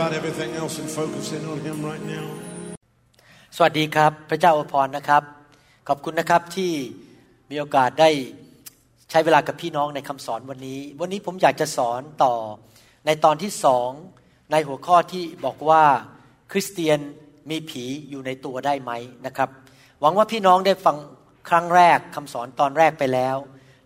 [0.00, 2.26] about everything else and focus in on Him right now.
[3.56, 5.22] สวัสดีครับ พระเจ้าอวยพรนะครับ
[5.88, 6.72] ขอบคุณนะครับที่
[7.50, 8.10] มีโอกาสได้
[9.10, 12.34] ใช้เวลากับพี่น้องในคำสอนวันนี้ วันนี้ผมอยากจะสอนต่อ
[13.06, 13.90] ในตอนที่สอง
[14.52, 15.82] ในหัวข้อที่บอกว่า
[16.52, 16.98] คริสเตียน
[17.50, 18.92] มีผีอยู่ในตัวได้ไหม
[19.26, 19.48] นะครับ
[20.00, 20.96] หวังว่าพี่น้องได้ฟัง
[21.48, 23.36] ครั้งแรกคำสอนตอนแรกไปแล้ว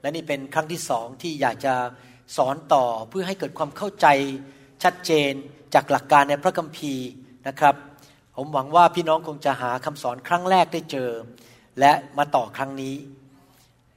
[0.01, 1.75] และนี่เป็นครั้งที่สองที่อยากจะ
[2.37, 4.07] สอนต่อเพื่อให้เกิดความเข้าใจ
[4.83, 5.33] ชัดเจน
[5.75, 7.09] จากหลักการในพระคัมภีร์
[7.49, 7.75] นะครับ
[8.37, 11.11] ผมหวังว่าพี่น้องคงจะหาคำสอนครั้งแรกได้เจอ
[11.81, 12.95] และมาต่อครั้งนี้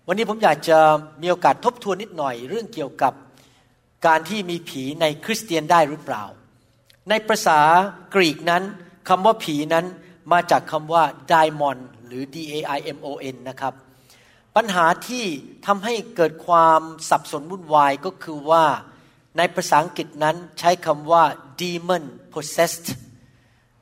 [0.07, 0.77] วันนี้ผมอยากจะ
[1.21, 3.13] มีโอกาสทบทวนนิดหน่อย เรื่องเกี่ยวกับ
[4.07, 6.23] การที่มีผีในคริสเตียนได้หรือเปล่า
[7.09, 7.59] ในภาษา
[8.15, 8.63] กรีกนั้น
[9.09, 9.85] คำว่าผีนั้น
[10.31, 13.73] มาจากคำว่า daimon หรือ d a i m o n นะครับ
[14.55, 15.25] ปัญหาที่
[15.65, 18.65] ทำให้เกิดความสับสนวุ่นวายก็คือว่า
[19.37, 21.23] ในภาษาอังกฤษนั้นใช้คำว่า
[21.61, 22.87] demon possessed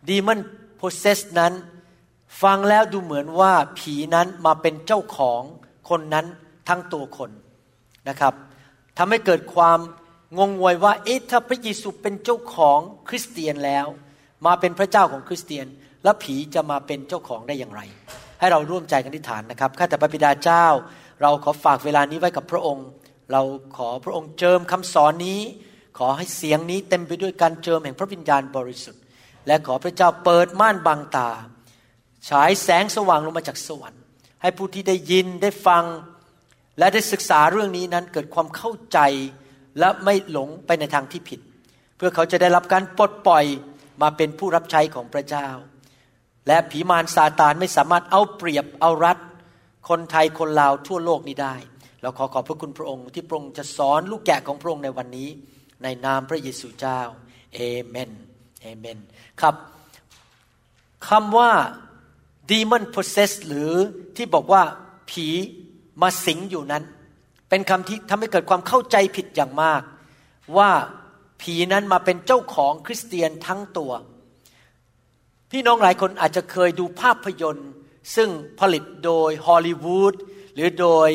[0.10, 0.40] demon
[0.82, 1.54] possessed นั้น
[2.42, 5.42] ฟังแล้วดูเหมือนว่าผีนั้นมาเป็นเจ้าของ
[5.90, 6.26] คนนั้น
[6.70, 7.32] ทั้งตัวคน
[8.10, 8.34] นะครับ
[8.98, 9.80] ทำให้เกิดความ
[10.38, 13.86] งงงวยว่าเอ๊ะถ้าพระเยซูเป็นเจ้าของคริสเตียนแล้ว
[14.46, 15.68] มาเป็นพระเจ้าของคริสเตียน
[16.04, 17.82] แล้วผีจะมาเป็นเจ้าของได้อย่างไร
[18.40, 20.68] ให้เราร่วมใจกันอธิษฐานนะครับข้าแต่พระบิดาเจ้า
[21.22, 22.88] เราขอฝากเวลานี้ไว้กับพระองค์
[23.32, 23.42] เรา
[23.78, 25.42] ขอพระองค์เจิมคำสอนนี้
[25.98, 29.04] ขอให้เสียงนี้เต็มไปด้วยการเจิมแห่งพระวิญญาณบริสุทธิ์
[29.48, 31.30] และขอพระเจ้าเปิดม่านบังตา
[32.30, 34.02] ฉายแสงสว่างลงมาจากสวรรค์
[34.42, 35.84] ให้ผู้ที่ได้ยินได้ฟัง
[36.80, 39.00] และได้ศึกษาเรื่องนี้นั้นเกิดความเข้าใจ
[39.80, 41.40] และไม่หลงไปในทางที่ผิด
[41.98, 43.46] เพื่อเขาจะได้รับการปลดปล่อย
[44.02, 45.48] มาเป็นผู้รับใช้ของพระเจ้า
[46.48, 49.18] และผีมารซาตานไม่สามารถเอาเปรียบเอารัด
[49.90, 51.56] คนไทยคนลาวทั่วโลกนี้ได้
[52.02, 55.30] เราขอขอบพระคุณพระองค์ที่พระองค์จะสอนลูกแกะของพระองค์ในวันนี้
[55.86, 57.02] ในนามพระเยซูเจ้า
[57.56, 58.12] เอเมน
[58.62, 59.00] เอเมน
[59.42, 59.56] ครับ
[61.08, 61.52] คำว่า
[62.50, 63.72] demon possess หรือ
[64.16, 64.64] ที่บอกว่า
[65.10, 65.28] ผี
[66.02, 66.84] มาสิงอยู่นั้น
[67.50, 69.82] เป็นคำที่ทำให้เกิดความเข้าใจผิดอย่างมาก
[70.58, 70.72] ว่า
[71.42, 73.92] ผีนั้นมาเป็นเจ้าของคริสเตียนทั้งตัว
[75.52, 77.70] พี่น้องหลายคนอาจจะเคยดูภาพยนตร์
[78.16, 78.30] ซึ่ง
[78.60, 80.14] ผลิตโดยฮอลลีวูด
[80.54, 81.10] หรือโดย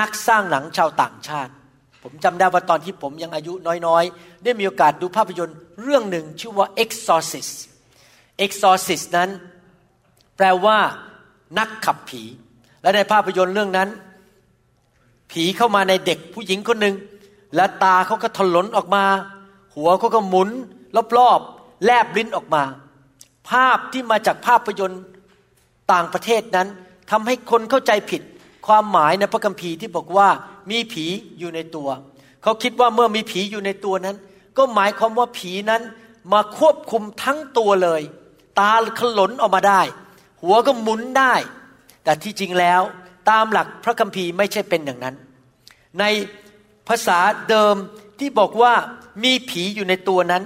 [0.00, 1.52] นักสร้างหนังชาวต่างชาติ
[2.02, 3.52] ผมจำได้ว่าตอนที่ผมยังอายุ
[3.86, 7.54] น้อยๆ ได้มีโอกาสดูภาพยนตร์เรื่องหนึ่งชื่อว่า Exorcist
[8.44, 9.30] Exorcist นั้น
[10.36, 10.78] แปลว่า
[11.58, 12.22] นักขับผี
[12.82, 13.88] และในภาพยนตร์เรื่องนั้น
[15.30, 16.96] ผีเข้ามาในเด็กผู้หญิงคนหนึ่ง
[17.56, 19.04] และตาเขาก็ถลนออกมา
[19.74, 20.48] หัวเขาก็หมุน
[21.18, 22.62] รอบๆแลบลิ้นออกมา
[23.50, 25.02] ภาพที่มาจากภาพยนตร์
[25.92, 26.68] ต่างประเทศนั้น
[27.10, 28.22] ทำให้คนเข้าใจผิด
[28.66, 30.28] ความหมายในพระคัมภีร์ที่บอกว่า
[30.70, 31.06] มีผี
[31.38, 31.88] อยู่ในตัว
[32.42, 34.16] เขาคิดว่าเมื่อมีผีอยู่ในตัวนั้น
[34.56, 35.82] ก็หมายความว่าผีนั้น
[36.32, 38.02] มาควบคุมทั้งตัวเลย
[38.60, 39.82] ตาขลนออกมาได้
[40.42, 41.34] หัวก็หมุนได้
[42.04, 42.82] แต่ที่จริงแล้ว
[43.30, 45.16] ตามหลักพระคัมภีร์ไม่ใช่เป็นอย่างนั้น
[46.00, 46.04] ใน
[46.88, 47.74] ภาษาเดิม
[48.18, 48.74] ที่บอกว่า
[49.24, 50.42] มีผีอยู่ในตัวนั้น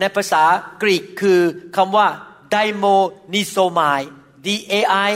[0.00, 0.42] ในภาษา
[0.82, 1.40] กรีกคือ
[1.76, 2.08] คำว่า
[2.54, 4.00] daimoniomai
[4.46, 4.74] d a
[5.10, 5.12] i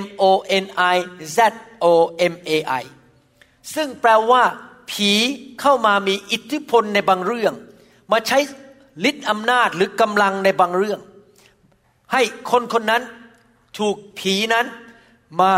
[0.00, 0.24] m o
[0.62, 0.64] n
[0.94, 0.96] i
[1.36, 1.38] z
[1.82, 1.86] o
[2.32, 2.82] m a i
[3.74, 4.42] ซึ่งแปลว่า
[4.90, 5.12] ผี
[5.60, 7.54] เข้ามามีอิทธิพลในบางเรื่อง
[8.12, 8.38] มาใช้
[9.08, 11.00] ฤทธิ์อำนาจหรือกำลังในบางเรื่อง
[12.12, 13.02] ให้คนคนนั้น
[13.78, 14.66] ถูกผีนั้น
[15.40, 15.52] มา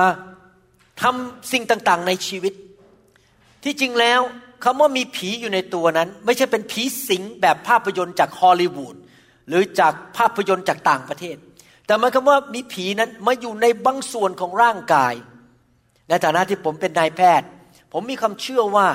[1.03, 2.53] ทำสิ่งต่างๆ ในชีวิต
[3.65, 4.21] ที่จริงแล้ว
[4.65, 8.97] คำว่ามีผีอยู่ในตัวนั้น ไม่ใช่เป็นผีสิงแบบภาพยนตร์จากฮอลลีวูด
[9.49, 11.37] หรือจากภาพยนตร์จากต่างประเทศ
[11.87, 15.15] แต่หมายความว่ามีผีนั้นมาอยู่ในบางส่วนของร่างกาย
[16.09, 17.49] ในฐานะที่ผมเป็นนายแพทย์
[17.93, 18.89] ผมมีความเชื่อว่า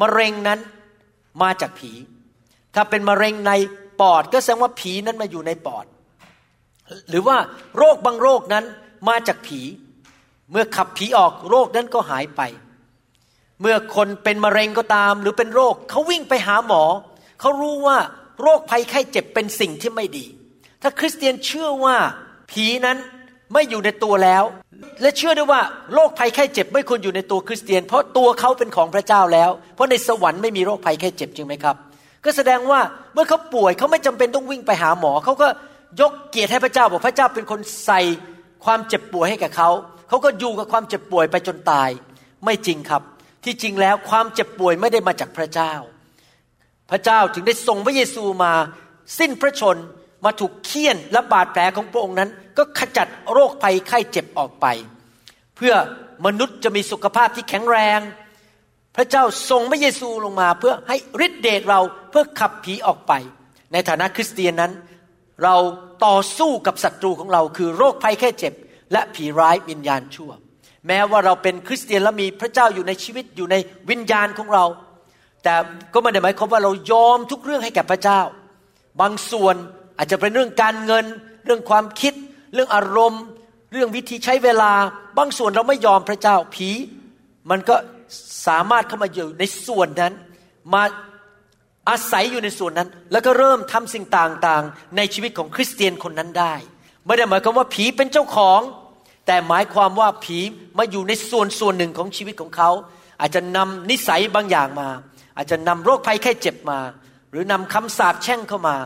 [0.00, 0.60] มะเร็งนั้น
[1.42, 1.92] มาจากผี
[2.74, 3.52] ถ้าเป็นมะเร็งใน
[4.00, 5.86] ปอดก็แสดงว่าผีนั้นมาอยู่ในปอด
[7.08, 7.36] หรือว่า
[7.78, 8.64] โรคบางโรคนั้น
[9.08, 9.60] มาจากผี
[10.50, 12.40] เมื่อขับผีออกโรคนั้นก็หายไป
[13.60, 16.82] เมื่อคนเป็นมะเร็งก็ตาม หรือเป็นโรคเขาวิ่งไปหาหมอ
[17.40, 17.98] เขารู้ว่า
[18.42, 20.26] โรคภัยไข้เจ็บเป็นสิ่งที่ไม่ดี
[20.82, 21.96] ถ้าคริสเตียนเชื่อว่า
[22.50, 22.98] ผีนั้น
[23.52, 24.44] ไม่อยู่ในตัวแล้ว
[25.02, 25.60] และเชื่อด้วยว่า
[25.94, 31.76] โรคภัยไข้เจ็บไม่ควรอยู่ในตัวคริสเตียน เพราะตัวเขาเป็นของพระเจ้าแล้ว เพราะในสวรรค์ไม่มีโรคภัยไข้เจ็บจริงไหมครับ
[32.24, 32.80] ก็แสดงว่า
[33.14, 35.48] เมื่อเขาป่วยเขาไม่จำเป็นต้องวิ่งไปหาหมอเขาก็
[36.00, 38.00] ยกเกียรติให้พระเจ้าบอกพระเจ้าเป็นคนใส่
[38.64, 39.70] ความเจ็บป่วยให้กับเขา
[40.08, 41.90] เขาก็อยู่กับความเจ็บป่วยไปจนตาย
[42.44, 43.02] ไม่จริงครับ
[43.44, 45.72] ที่จริงแล้วความเจ็บป่วยไม่ได้มาจากพระเจ้า
[46.90, 48.52] พระเจ้าจึงได้ส่งพระเยซูมา
[49.18, 49.76] สิ้นพระชน
[50.24, 54.66] มาถูกเคี่ยนและบาดแผลของพระองค์นั้น ก็ขจัดโรคภัยไข้เจ็บออกไป
[55.56, 55.74] เพื่อ
[56.26, 58.00] มนุษย์จะมีสุขภาพที่แข็งแรง
[58.96, 60.96] พระเจ้าส่งพระเยซูลงมา เพื่อให้
[61.26, 61.80] ฤทธิเดชเรา
[62.10, 63.12] เพื่อขับผีออกไป
[63.72, 64.72] ในฐานะคริสเตียนนั้น
[65.44, 65.56] เรา
[66.06, 68.54] ต่อสู้กับศัตรูของเราคือโรคภัยแค่เจ็บ
[68.92, 70.30] และผีร้ายวิญญาณชั่ว
[70.86, 73.56] แม้ว่าเราเป็นคริสเตียนและมีพระเจ้าอยู่ในชีวิตอยู่ใน
[73.90, 74.64] วิญญาณของเรา
[75.44, 75.54] แต่
[75.94, 78.20] ก็ไม่ได้หมายความว่าเรายอมทุกเรื่องให้แก่พระเจ้า
[79.00, 79.56] บางส่วน
[80.00, 81.04] อาจจะเป็นเรื่องการเงิน
[81.44, 82.14] เรื่องความคิด
[82.54, 83.22] เรื่องอารมณ์
[83.72, 84.72] เรื่องวิธีใช้เวลา
[85.18, 86.70] บางส่วนเราไม่ยอมพระเจ้าผี
[87.50, 87.76] มันก็
[88.46, 90.12] สามารถเข้ามาอยู่ในส่วนนั้น
[90.72, 90.82] มา
[91.88, 96.54] อาศัยอยู่ในส่วนนั้น แล้วก็เริ่มทำสิ่งต่างๆ ในชีวิตของคริสเตียนคนนั้นได้
[97.04, 98.60] ไม่ได้หมายความว่าผีเป็นเจ้าของ
[99.26, 100.38] แต่หมายความว่าผี
[100.78, 102.70] มาอยู่ในส่วนส่วนหนึ่งของชีวิตของเขา
[103.20, 104.88] อาจจะนำนิสัยบางอย่างมา
[105.36, 106.80] อาจจะนำโรคภัยแค่เจ็บมา
[107.30, 108.76] หรือนำคำสาปแช่งเข้ามา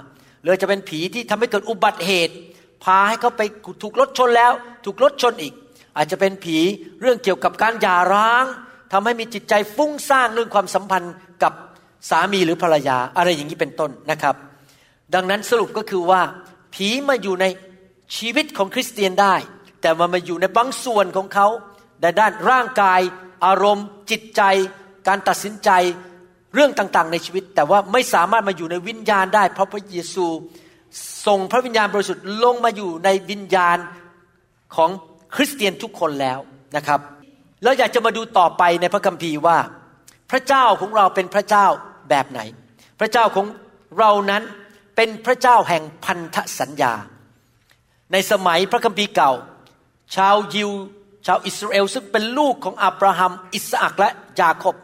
[0.44, 2.34] หรือจะเป็นผีที่ทำให้เกิดอุบัติเหตุ
[2.84, 3.42] พาให้เขาไป
[3.82, 4.52] ถูกรถชนแล้ว
[4.84, 5.54] ถูกรถชนอีก
[5.96, 6.58] อาจจะเป็นผี
[7.00, 8.44] เรื่องเกี่ยวกับการหย่าร้าง
[8.92, 11.52] ทำให้มีจิตใจฟุ้งซ่านเรื่องความสัมพันธ์กับ
[12.10, 14.34] สามีหรือภรรยาอะไรอย่างนี้เป็นต้นนะครับ
[15.14, 16.22] ดังนั้นสรุปก็คือว่า
[16.74, 17.46] ผีมาอยู่ใน
[18.16, 19.34] ชีวิตของคริสเตียนได้
[19.80, 21.48] แต่มันมาอยู่ในบางส่วนของเขา
[22.00, 23.00] ในด้านร่างกาย
[23.46, 24.42] อารมณ์ จิตใจ
[25.08, 25.70] การตัดสินใจ
[26.54, 30.26] เรื่องต่างๆ ในชีวิต แต่ว่าไม่สามารถมาอยู่ในวิญญาณได้ เพราะพระเยซู
[31.26, 33.78] ส่งพระวิญญาณบริสุทธิ์ลงมาอยู่ในวิญญาณ
[34.76, 34.90] ของ
[35.34, 36.38] คริสเตียนทุกคนแล้ว
[36.76, 37.00] นะครับ
[37.62, 39.58] แล้วอยากจะมาดูต่อไปในพระคัมภีร์ว่า
[40.30, 41.66] พระเจ้าของเราเป็นพระเจ้า
[42.10, 42.40] แบบไหน
[43.00, 43.46] พระเจ้าของ
[43.98, 44.42] เรานั้น
[44.96, 46.92] เป็นพระเจ้าแห่งพันธสัญญา
[48.12, 49.32] ในสมัยพระคัมภีร์เก่า
[50.16, 50.70] ชาวยิว
[51.26, 54.10] ชาวอิสราเอลซึ่งเป็นลูกของอับราฮัม อิสอักและ
[54.40, 54.74] ยาคบ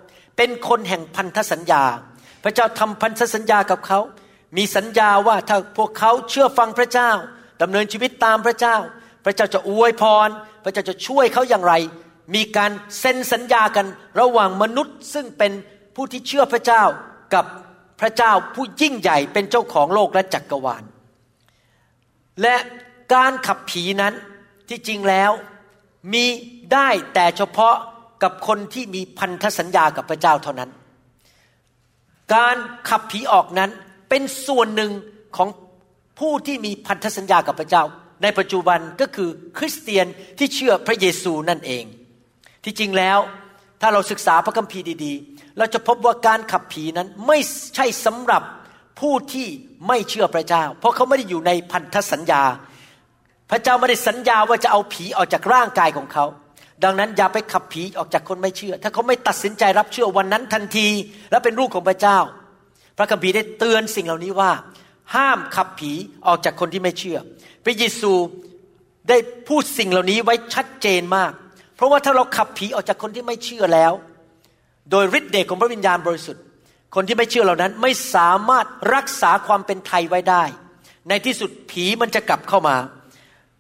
[0.43, 1.83] เป็นคนแห่งพันธสัญญา
[2.45, 4.01] พระเจ้าทำพันธสัญญากับเขา
[4.57, 7.11] มีสัญญาว่าถ้าพวกเขาเชื่อฟังพระเจ้า
[7.63, 8.77] ดำเนินชีวิตตามพระเจ้า
[9.25, 10.29] พระเจ้าจะอวยพร
[10.65, 11.75] พระเจ้าจะช่วยเขาอย่างไร
[12.35, 13.87] มีการเซ็นสัญญากัน
[14.21, 15.53] ระหว่างมนุษย์ ซึ่งเป็น
[15.95, 16.83] ผู้ที่เชื่อพระเจ้า
[17.35, 17.45] กับ
[18.01, 20.85] พระเจ้าผู้ยิ่งใหญ่เป็นเจ้าของโลกและจักกรวาล
[22.43, 22.57] และ
[23.15, 24.15] การขับผีนั้น
[24.69, 25.33] ที่จริงแล้ว
[26.13, 26.25] มี
[26.73, 27.77] ได้แต่เฉพาะ
[28.23, 30.71] กับคนที่มีพันธสัญญากับพระเจ้าเท่านั้น
[32.35, 32.57] การ
[32.89, 33.71] ขับผีออกนั้น
[34.09, 34.93] เป็นส่วนหนึ่ง
[35.37, 35.49] ของ
[36.19, 37.83] ผู้ที่มีพันธสัญญากับพระเจ้า
[38.23, 39.29] ในปัจจุบันก็คือ
[39.59, 40.07] คริสเตียน
[40.39, 41.85] ที่เชื่อพระเยซูนั่นเอง
[42.65, 43.19] ที่จริงแล้ว
[43.81, 47.39] ถ้าเราศึกษาพระคัมภีร์ดีๆ เราจะพบว่าการขับผีนั้นไม่
[47.75, 48.43] ใช่สำหรับ
[49.01, 49.49] ผู้ที่
[49.89, 52.43] ไม่เชื่อพระเจ้า เพราะเขาไม่ได้อยู่ในพันธสัญญา
[53.51, 56.25] พระเจ้าไม่ได้สัญญาว่าจะเอาผีออกจากร่างกายของเขา
[56.85, 60.89] ดังนั้นอย่าไปขับผีออกจากคนไม่เชื่อ ถ้าเขาไม่ตัดสินใจรับเชื่อวันนั้นทันที
[61.31, 62.19] และเป็นลูกของพระเจ้า
[62.97, 64.51] พระคัมภีร์ได้เตือนสิ่งเหล่านี้ว่า
[65.15, 65.93] ห้ามขับผี
[66.27, 67.19] ออกจากคนที่ไม่เชื่อ
[67.65, 68.13] พระเยซู
[69.09, 69.17] ได้
[69.49, 71.33] พูดสิ่งเหล่านี้ไว้ชัดเจนมาก
[71.77, 73.93] เพราะว่าถ้าเราขับผีออกจากคนที่ไม่เชื่อแล้ว
[74.91, 76.43] โดยฤทธิ์เดชของพระวิญญาณบริสุทธิ์
[76.95, 80.45] คนที่ไม่เชื่อเหล่านั้นไม่สามารถรักษาความเป็นไทยไว้ได้
[81.09, 82.77] ในที่สุดผีมันจะกลับเข้ามา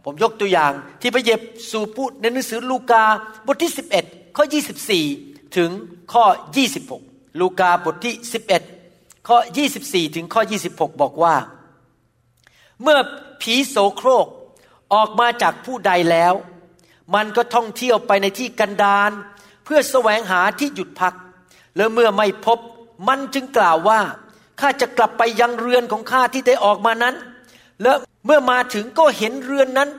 [0.05, 1.31] ผมยกตัวอย่างที่พระเย
[1.71, 3.05] ซูพูดในหนังสือลูกา
[3.47, 3.73] บทที่
[4.05, 4.45] 11 ข้อ
[4.99, 5.71] 24 ถึง
[6.13, 6.25] ข้อ
[6.83, 8.15] 26 ลูกาบทที่
[8.71, 9.39] 11 ข้อ
[9.77, 11.37] 24 ถึงข้อ 26 บอกว่า
[12.83, 12.99] เมื่อ
[13.43, 14.27] ผีโสโครก
[14.95, 16.35] ออกมาจากผู้ใดแล้ว
[17.15, 19.11] มันก็ท่องเที่ยวไปในที่กันดาร
[19.65, 21.15] เพื่อแสวงหาที่หยุดพัก
[21.77, 22.59] แล้วเมื่อไม่พบ
[23.09, 24.01] มันจึงกล่าวว่า
[24.61, 27.15] ข้าจะกลับไปยังเรือนของข้าที่ได้ออกมานั้น
[27.83, 29.91] แล้ว เมื่อมาถึงก็เห็นเรือนนั้น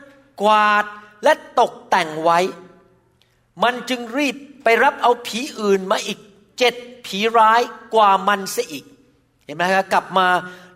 [0.41, 0.85] กวาด
[1.23, 2.39] และตกแต่งไว้
[3.63, 6.19] มันจึงรีบไปรับเอาผีอื่นมาอีก
[6.59, 6.73] เจ็ด
[7.05, 7.61] ผีร้าย
[7.93, 8.85] กว่ามันเสียอีก
[9.45, 10.27] เห็นไหมครับกลับมา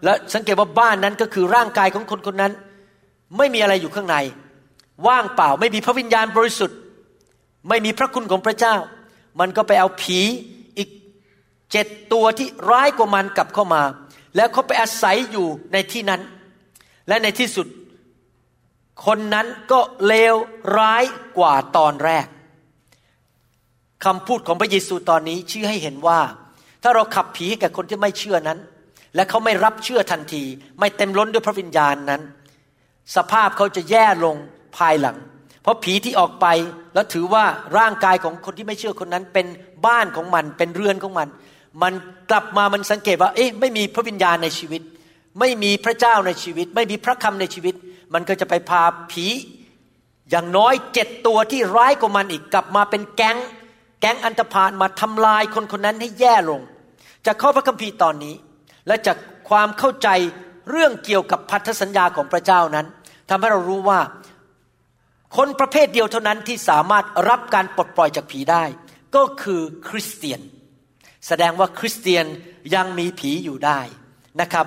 [0.03, 2.53] แล้วสังเกตว่าบ้านนั้นก็คือร่างกายของคนคนนั้น
[3.37, 4.17] ไม่มีอะไรอยู่ข้างใน
[5.07, 6.77] ว่างเปล่าไม่มีพระวิญญาณบริสุทธิ์
[7.69, 8.75] ไม่มีพระคุณของพระเจ้า
[9.39, 10.19] มันก็ไปเอาผี
[10.77, 10.89] อีก
[11.71, 13.81] เจ็ดตัวที่ร้ายกว่ามันกลับเข้ามา
[14.35, 16.21] แล้วเขาไปอาศัยอยู่ในที่นั้น
[17.07, 17.67] และในที่สุด
[19.05, 20.35] คนนั้นก็เลว
[20.77, 21.03] ร้าย
[21.38, 22.27] กว่าตอนแรก
[24.05, 26.19] คำพูดของพระเยซูตอนนี้ชี้ให้เห็นว่า
[26.83, 28.59] ถ้าเราขับผีให้กับคนที่ไม่เชื่อนั้น
[29.15, 30.43] และเขาไม่รับเชื่อทันที
[30.79, 32.21] ไม่เต็มล้นด้วยพระวิญญาณนั้น
[33.15, 34.35] สภาพเขาจะแย่ลง
[34.77, 35.17] ภายหลัง
[35.62, 36.47] เพราะผีที่ออกไป
[36.93, 37.45] แล้วถือว่า
[37.77, 39.45] ร่างกายของคนที่ไม่เชื่อคนนั้น เป็น
[39.85, 41.27] บ้านของมันเป็นเรือนของมัน
[41.81, 41.93] มัน
[42.29, 44.81] กลับมามันสังเกตว่า เอ๊ะไม่มีพระวิญญาณในชีวิต
[45.39, 47.75] ไม่มีพระเจ้าในชีวิต ไม่มีพระคำในชีวิต
[48.13, 49.27] มันก็จะไปพาผี
[50.29, 53.37] อย่างน้อยเจ็ดตัวที่ร้ายกว่ามันอีกกลับมาเป็นแก๊ง
[54.01, 56.61] แก๊งอันตรพานมาทำลายคนคนนั้นให้แย่ลง
[57.25, 58.35] จากข้อพระคัมภีร์ตอนนี้
[58.87, 59.17] และจาก
[59.49, 60.09] ความเข้าใจ
[60.69, 62.85] เรื่องเกี่ยวกับพันธสัญญาของพระเจ้านั้น
[63.29, 63.99] ทำให้เรารู้ว่า
[65.37, 68.63] คนประเภทเดียวเท่านั้นที่สามารถรับการปลดปล่อยจากผีได้
[69.15, 70.41] ก็คือคริสเตียน
[71.27, 72.25] แสดงว่าคริสเตียน
[72.75, 73.79] ยังมีผีอยู่ได้
[74.41, 74.65] นะครับ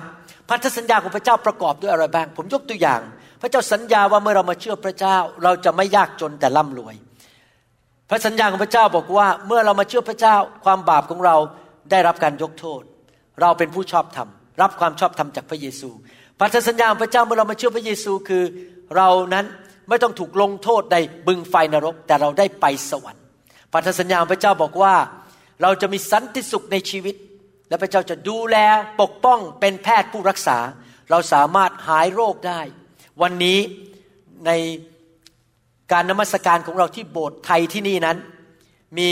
[0.49, 3.01] พันธสัญญาของพระเจ้าประกอบด้วยอะไรบ้าง ผมยกตัวอย่าง
[3.41, 6.95] พระเจ้าสัญญาว่าเมื่อเรามาเชื่อพระเจ้า เราจะไม่ยากจนแต่ร่ำรวย
[8.09, 11.35] พระสัญญาของพระเจ้าบอกว่าเมื่อเรามาเชื่อพระเจ้า ความบาปของเรา
[11.91, 12.81] ได้รับการยกโทษ
[13.41, 14.29] เราเป็นผู้ชอบธรรม
[14.61, 15.89] รับความชอบธรรมจากพระเยซู
[16.39, 18.43] พันธสัญญาของพระเจ้าเมื่อเรามาเชื่อพระเยซูคือ
[18.95, 19.45] เรานั้น
[19.89, 23.23] ไม่ต้องถูกลงโทษในบึงไฟนรก แต่เราได้ไปสวรรค์
[23.73, 24.95] พันธสัญญาของพระเจ้าบอกว่า
[25.61, 27.15] เราจะมีสันติสุขในชีวิต
[27.69, 28.57] และพระเจ้าจะดูแล
[29.01, 30.57] ปกป้องเป็นแพทย์ผู้รักษา
[31.09, 32.61] เราสามารถหายโรคได้
[33.21, 33.59] วันนี้
[34.45, 34.51] ใน
[35.91, 38.17] การนมัสการของเราที่โบสถ์ไทยที่นี่นั้น
[38.97, 39.09] มี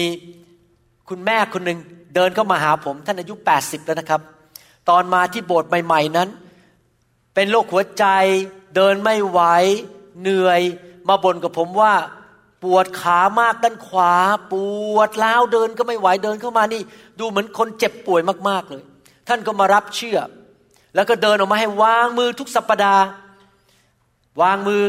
[1.10, 1.80] คุณแม่คนหนึ่ง
[2.16, 4.22] เดินเข้ามาหาผม ท่านอายุ 80 แล้วนะครับ
[4.90, 6.30] ตอนมาที่โบสถ์ใหม่ ๆนั้น
[7.36, 8.06] เป็นโรคหัวใจ
[8.76, 9.42] เดินไม่ไหว
[10.22, 10.62] เหนื่อย
[11.08, 11.94] มาบ่นกับผมว่า
[12.64, 14.14] ปวดขามากด้านขวา
[14.54, 14.56] ป
[14.96, 16.82] วดล้าวเดินก็ไม่ไหวเดินเข้ามานี่
[17.20, 18.84] ดูเหมือนคนเจ็บป่วยมากๆเลย
[19.28, 20.20] ท่านก็มารับเชื่อ
[20.96, 23.04] แล้วก็เดินออกมาให้วางมือทุกสัปปดาห์
[24.42, 24.84] วางมือ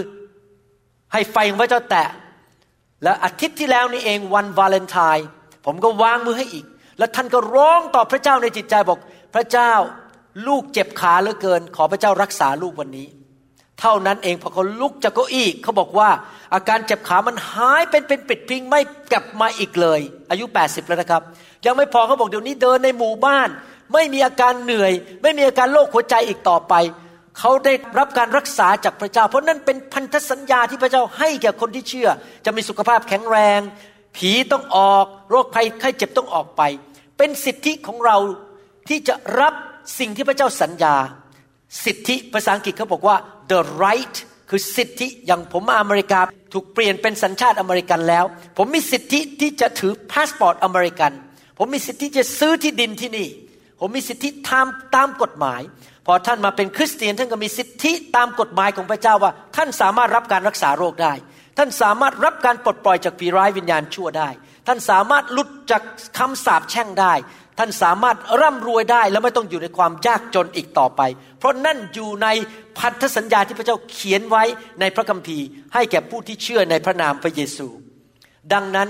[1.13, 2.09] ให้ไฟของพระเจ้าแตะ
[3.03, 5.27] และอาทิตย์ที่แล้วนี่เองวันวาเลนไทน์
[5.65, 6.65] ผมก็วางมือให้อีก
[6.99, 8.99] แล้วท่านก็ร้องต่อพระเจ้าในจิตใจบอก
[9.35, 9.73] พระเจ้า
[10.47, 13.07] ลูกเจ็บขาเหลือเกิน ขอพระเจ้ารักษาลูกวันนี้
[13.81, 16.11] เท่านั้นเองพอเขาลุกจากเก้าอี้เขาบอกว่า
[16.55, 18.81] อาการเจ็บขามันหายเป็นเป็นปิดพิงไม่
[19.13, 20.01] กลับมาอีกเลย
[20.31, 21.23] อายุ 80 แล้วนะครับ
[21.67, 23.49] ยังไม่พอเขาบอกเดี๋ยวนี้เดินในหมู่บ้าน
[23.95, 26.75] ไม่มีอาการเหนื่อย ไม่มีอาการโรคหัวใจอีกต่อไป
[27.39, 32.09] เขาได้รับการรักษาจากพระเจ้า เพราะนั่นเป็นพันธสัญญาที่พระเจ้าให้แก่คนที่เชื่อ
[32.45, 33.61] จะมีสุขภาพแข็งแรง
[34.17, 36.63] ผีต้องออก โรคภัยไข้เจ็บต้องออกไป
[37.19, 38.17] เป็นสิทธิของเรา
[38.89, 39.55] ที่จะรับ
[39.99, 40.95] สิ่งที่พระเจ้าสัญญา
[41.85, 43.17] สิทธิภาษาอังกฤษเขาบอกว่า
[43.53, 44.17] the right
[44.49, 46.21] คือสิทธิอย่างผมมาอเมริกา
[46.53, 48.25] ถูกเปลี่ยนเป็นสัญชาติอเมริกันแล้ว
[48.57, 51.13] ผมมีสิทธิที่จะถือพาสปอร์ตอเมริกัน
[51.59, 53.29] ผมมีสิทธิจะซื้อที่ดินที่นี่
[53.81, 55.61] ผมมีสิทธิตามตามกฎหมาย
[56.07, 61.13] พอท่านมาเป็นคริสเตียนท่านก็มีสิทธิตามกฎหมายของพระเจ้าว่า ท่านสามารถรับการรักษาโรคได้
[61.59, 64.29] ท่านสามารถรับการปลดปล่อยจากผีร้ายวิญญาณชั่วได้
[64.67, 65.83] ท่านสามารถหลุดจาก
[66.19, 67.13] คำสาปแช่งได้
[67.59, 71.03] ท่านสามารถร่ำรวยได้แล้วไม่ต้องอยู่ในความยากจนอีกต่อไป
[71.39, 72.29] เพราะนั่นอยู่ใน
[72.79, 74.45] พันธสัญญาที่พระเจ้าเขียนไว้
[74.81, 77.69] ในพระคัมภีร์ ให้แก่ผู้ที่เชื่อในพระนามพระเยซู
[78.53, 78.89] ดังนั้น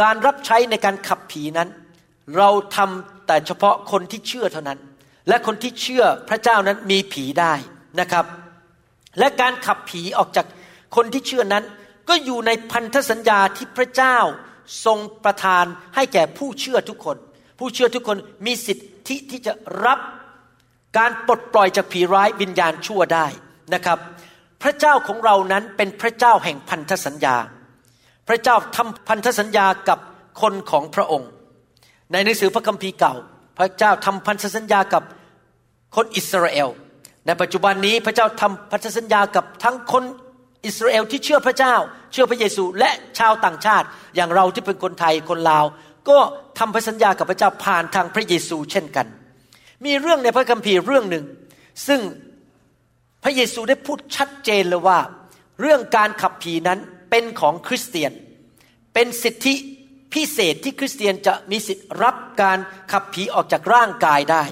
[0.00, 1.68] การรับใช้ในการขับผีนั้น
[2.36, 4.78] เราทำแต่เฉพาะคนที่เชื่อเท่านั้น
[5.28, 7.54] และคนที่เชื่อพระเจ้านั้นมีผีได้
[8.00, 8.24] นะครับ
[9.18, 10.46] และการขับผีออกจาก
[10.96, 11.64] คนที่เชื่อนั้น
[12.08, 14.16] ก็อยู่ในพันธสัญญาที่พระเจ้า
[14.84, 17.16] ทรงประทานให้แก่ผู้เชื่อทุกคน
[17.60, 19.52] ผู้เชื่อทุกคนมีสิทธิที่จะ
[19.86, 19.98] รับ
[20.98, 23.26] การปลดปล่อยจากผีร้ายวิญญาณชั่วได้
[23.74, 23.98] นะครับ
[24.62, 27.36] พระเจ้าของเรานั้นเป็นพระเจ้าแห่งพันธสัญญา
[28.28, 29.98] พระเจ้าทำพันธสัญญากับ
[30.40, 31.30] คนของพระองค์
[32.12, 33.14] ในหนังสือพระคัมภีร์เก่า
[33.58, 35.02] พระเจ้าทำพันธสัญญากับ
[35.96, 36.68] คนอิสราเอล
[37.26, 40.04] ในปัจจุบันนี้พระเจ้าทำพันธสัญญากับทั้งคน
[40.66, 41.74] อิสราเอลที่เชื่อพระเจ้า
[42.12, 43.86] เชื่อพระเยซู และชาวต่างชาติ
[44.16, 45.64] อย่างเราที่เป็นคนไทยคนลาว
[46.08, 46.18] ก็
[46.58, 49.06] ทำพันธสัญญากับพระเจ้าผ่านทางพระเยซูเช่นกัน
[49.84, 51.24] มีเรื่องในพระคัมภีร์เรื่องหนึ่ง
[51.86, 52.00] ซึ่ง
[53.22, 54.98] พระเยซูได้พูดชัดเจนเลยว่า
[55.60, 56.78] เรื่องการขับผีนั้น
[57.10, 58.12] เป็นของคริสเตียน
[58.94, 59.54] เป็นสิทธิ
[60.12, 62.58] พิเศษที่คริสเตียนจะมีสิทธิ์รับการ
[62.92, 64.44] ขับผีออกจากร่างกายได้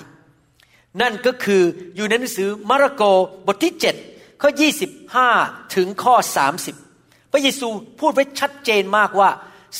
[1.00, 1.62] นั่นก็คือ
[1.96, 3.02] อยู่ในหนังสือมาระโก
[3.46, 3.74] บทที่
[4.08, 4.50] 7 ข้อ
[5.12, 6.14] 25 ถึงข้อ
[6.74, 7.68] 30 พระเยซู
[8.00, 9.30] พูดไว้ชัดเจนมากว่า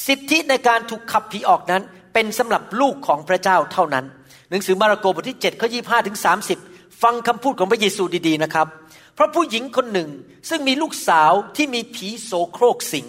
[0.07, 1.83] สิทธิในการถูกขับผีออกนั้น
[2.15, 4.05] เป็นสำหรับลูกของพระเจ้าเท่านั้น
[4.51, 6.19] หนังสือมาระโกบทที่7ข้อ25ถึง
[6.61, 8.67] 30ฟังคำพูดของพระเยซูดีๆนะครับ
[9.15, 10.09] เพราะผู้หญิงคนหนึ่ง
[10.49, 13.07] ซึ่งมีลูกสาวที่มีผีโสโครกสิง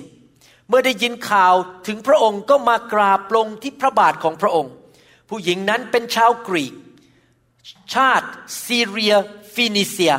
[0.67, 1.53] เมื่อได้ยินข่าว
[1.87, 4.73] ถึงพระองค์ก็มากราบลงที่พระบาทของพระองค์
[5.29, 6.73] ผู้หญิงนั้นเป็นชาวกรีก
[7.93, 8.27] ชาติ
[8.65, 9.15] ซีเรีย
[9.53, 10.13] ฟินิเซีย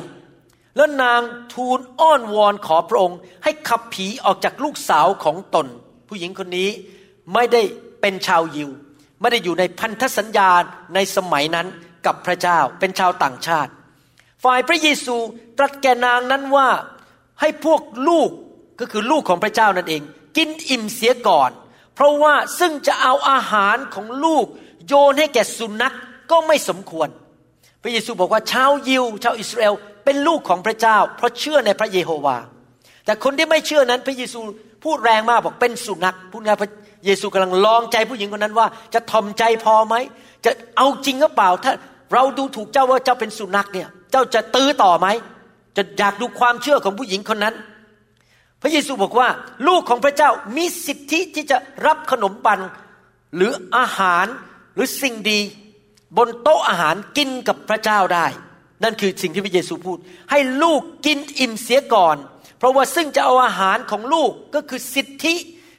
[0.76, 1.20] แล้วนาง
[1.52, 5.66] ทูลอ้อนวอนขอพระองค์ให้ขับผีออกจากลูกสาวของตน
[6.10, 6.68] ผู้หญิงคนนี้
[7.34, 7.62] ไม่ได้
[8.00, 8.70] เป็นชาวยิว
[9.20, 10.50] ไม่ได้อยู่ในพันธสัญญา
[10.94, 11.66] ในสมัยนั้น
[12.06, 13.70] กับพระเจ้าเป็นชาวต่างชาติ
[14.44, 15.16] ฝ่ายพระเยซู
[15.58, 16.68] ตรัสแก่นางนั้นว่า
[17.40, 18.30] ให้พวกลูก
[18.80, 20.02] ก็คือลูกของพระเจ้านั่นเอง
[20.36, 21.50] กินอิ่มเสียก่อน
[21.94, 24.46] เพราะว่าซึ่งจะเอาอาหารของลูก
[24.86, 25.94] โยนให้แก่สุนัขก
[26.30, 27.08] ก็ไม่สมควร
[27.82, 29.74] พระเยซูบอกว่าชาวยิว ชาวอิสราเอล
[30.04, 32.38] เป็นลูกของพระเจ้า เพราะเชื่อในพระเยโฮวา
[33.04, 34.40] แต่คนที่ไม่เชื่อนั้นพระเยซู
[34.84, 36.70] พูดแรงมากบอกเป็นสุนัขพูดง่ายพระ
[37.04, 39.94] เยซูกำลังลองใจผู้หญิงคนนั้นว่า จะทอมใจพอไหม
[40.44, 41.72] จะเอาจริงหรือเปล่า ถ้า
[42.14, 45.06] เราดูถูกเจ้าว่าเจ้าเป็นสุนัขเนี่ย เจ้าจะตื้อต่อไหม
[45.76, 47.54] จะอยากดูความเชื่อของผู้หญิงคนนั้น
[48.62, 49.28] พระเยซูบอกว่า
[49.68, 51.56] ลูกของพระเจ้ามีสิทธิที่จะ
[51.86, 52.60] รับขนมปัง
[53.36, 54.26] หรืออาหาร
[54.74, 55.40] หรือสิ่งดี
[56.16, 58.26] บนโต๊ะอาหารกินกับพระเจ้าได้
[58.82, 59.98] นั่นคือสิ่งที่พระเยซูพูด
[60.30, 62.16] ให้ลูกกินอิ่มเสียก่อน
[62.60, 65.34] เพราะว่าซึ่งจะเอาอาหารของลูกก็คือสิทธิ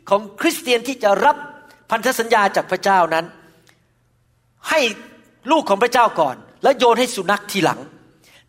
[0.10, 1.38] ของคริสเตียนที่จะรับ
[1.90, 3.26] พันธสัญญาจากพระเจ้านั้น
[4.70, 4.80] ให้
[5.52, 7.80] ลูกของพระเจ้าก่อน แล้วโยนให้สุนัขทีหลัง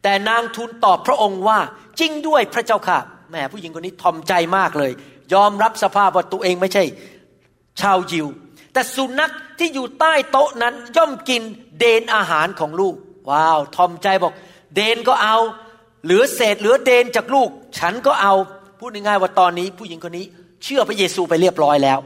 [0.03, 1.59] แต่นางทูลตอบพระองค์ว่า
[2.01, 2.99] จริงด้วยพระเจ้าค่ะ
[3.31, 4.93] แม่ผู้หญิงคนนี้ทอมใจมากเลย
[5.35, 6.85] ยอมรับสภาพว่าตัวเองไม่ใช่
[7.81, 8.27] ชาวยิว
[8.73, 11.43] แต่สุนัขที่อยู่ใต้โต๊ะนั้นย่อมกิน
[11.79, 12.95] เดนอาหารของลูก
[13.31, 14.33] ว้าว ทอมใจบอก
[14.75, 15.39] เดนก็เอา
[16.05, 18.35] เหลือเศษเหลือเดนจากลูก ฉันก็เอา
[18.79, 20.27] พูดง่ายๆว่าตอนนี้ ผู้หญิงคนนี้
[20.65, 21.99] เชื่อพระเยซูไปเรียบร้อยแล้ว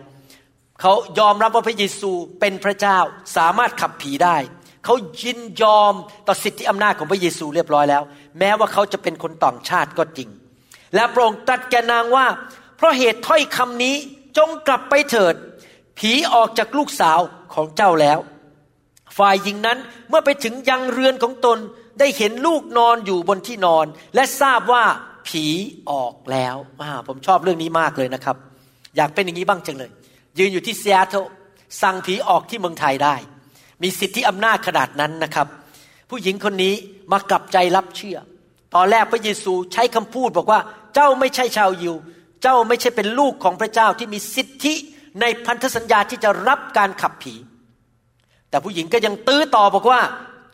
[0.80, 2.10] เขายอมรับว่าพระเยซู
[2.40, 2.98] เป็นพระเจ้า
[3.36, 4.36] สามารถขับผีได้
[4.84, 5.92] เขายินยอม
[6.26, 8.02] ต่อสิทธิอำนาจของพระเยซูเรียบร้อยแล้ว
[8.38, 10.28] แม้ว่าเขาจะเป็นคนต่างชาติก็จริง
[10.94, 12.26] และพระองค์ตรัสแกนางว่า
[12.76, 13.96] เพราะเหตุถ้อยคำนี้
[14.38, 15.34] จงกลับไปเถิด
[15.98, 17.20] ผีออกจากลูกสาว
[17.54, 18.18] ของเจ้าแล้ว
[19.18, 21.58] ฝ่ายหญิงนั้นเมื่อไปถึงยังเรือนของตน
[21.98, 24.84] ได้เห็นลูกนอนอยู่บนที่นอน และทราบว่า
[25.28, 25.44] ผี
[25.90, 26.56] ออกแล้ว
[27.08, 28.36] ผมชอบเรื่องนี้มากเลยนะครับ
[28.96, 29.90] อยากเป็นอย่างนี้บ้างจังเลย
[30.38, 31.14] ยืนอยู่ที่เซียโต
[31.82, 33.14] สั่งผีออกที่เมืองไทยได้
[33.82, 35.46] มีสิทธิอำนาจขนาดนั้นนะครับ
[36.10, 36.74] ผู้หญิงคนนี้
[37.12, 38.18] มากลับใจรับเชื่อ
[38.74, 40.60] ตอนแรกพระเยซูใช้คำพูดบอกว่า
[40.94, 41.94] เจ้าไม่ใช่ชาวยิว
[42.42, 44.74] เจ้าไม่ใช่เป็นลูกของพระเจ้าที่มีสิทธิ
[45.20, 47.34] ในพันธสัญญาที่จะรับการขับผี
[48.50, 50.00] แต่ผู้หญิงก็ยังตื้อต่อบอกว่า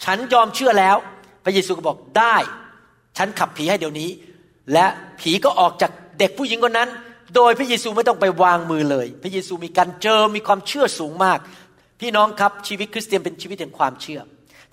[0.04, 0.96] ฉันยอมเชื่อแล้ว
[1.44, 2.36] พระเยซูก็บอกได้
[3.18, 4.10] ฉันขับผีให้เดี๋ยวนี้
[4.72, 4.86] และ
[5.20, 6.90] ผีก็ออกจากเด็กผู้หญิงคนนั้น
[7.36, 11.38] โดยพระเยซูไม่ต้องไปวางมือเลย พระเยซูมีการเจอมีความเชื่อสูงมาก
[12.00, 14.20] พี่น้องครับชีวิตคริสเตียนเป็นชีวิตแห่งความเชื่อ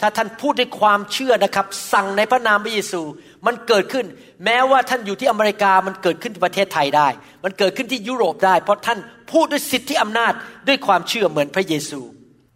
[0.01, 3.01] ถ้าท่านพูดด้วยความเชื่อนะครับ สั่งในพระนามพระเยซู
[3.45, 4.05] มันเกิดขึ้น
[4.45, 7.08] แม้ว่าท่านอยู่ที่อเมริกามันเกิดขึ้นที่ประเทศไทยได้
[7.43, 8.99] มันเกิดขึ้นที่ยุโรปได้ เพราะท่าน
[9.32, 10.34] พูดด้วยสิทธิอำนาจ
[10.67, 12.01] ด้วยความเชื่อเหมือนพระเยซู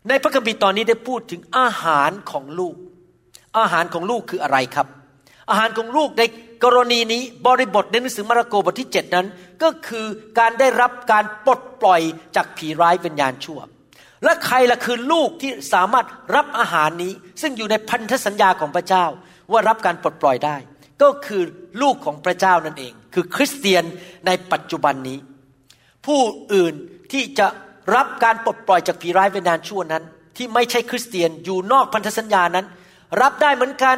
[0.10, 2.76] ในพระคัมภีร์ตอนนี้ได้พูดถึงอาหารของลูก
[3.60, 4.88] อาหารของลูกคืออะไรครับ
[5.50, 6.24] อาหารของลูกใน
[6.64, 9.28] กรณีนี้บริบทในหนังสือมาระโกบทที่ 7 นั้น
[9.64, 10.06] ก็คือ
[10.40, 12.02] การได้รับการปลดปล่อย
[12.36, 13.60] จากผีร้ายวิญญาณชั่ว
[14.24, 19.06] และใครล่ะคือลูกที่สามารถรับอาหารนี้ ซึ่งอยู่ในพันธสัญญาของพระเจ้า
[19.52, 20.56] ว่ารับการปลดปล่อยได้
[21.02, 21.44] ก็คือ
[21.82, 23.84] ลูกของพระเจ้านั่นเอง คือคริสเตียน
[24.28, 25.18] ในปัจจุบันนี้
[26.06, 26.22] ผู้
[26.54, 26.74] อื่น
[27.12, 27.48] ที่จะ
[27.96, 30.04] รับการปลดปล่อยจากผีร้ายวิญญาณชั่วนั้น
[30.38, 32.66] ที่ไม่ใช่คริสเตียนอยู่นอกพันธสัญญานั้น
[33.22, 33.98] รับได้เหมือนกัน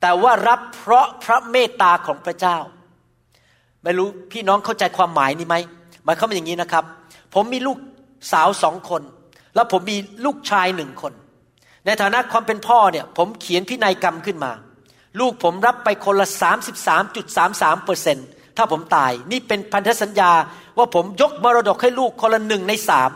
[0.00, 2.58] แต่ว่ารับเพราะพระเมตตาของพระเจ้า
[3.82, 5.56] ไม่รู้พี่น้องเข้าใจความหมายนี้ไหม
[6.04, 6.84] หมายความว่าอย่างนี้นะครับ
[7.34, 7.78] ผมมีลูก
[8.32, 9.02] สาวสองคน
[9.54, 11.12] แล้วผมมีลูกชายหนึ่งคน
[11.86, 14.52] ในฐานะความเป็นพ่อเนี่ย ผมเขียนพินัยกรรมขึ้นมา
[15.20, 16.28] ลูกผมรับไปคนละ
[17.06, 18.18] 33.33เปอร์เซ็น
[18.56, 20.32] ถ้าผมตาย นี่เป็นพันธสัญญา
[20.78, 23.10] ว่าผมยกมรดกให้ลูกคนละหนึ่งในสาม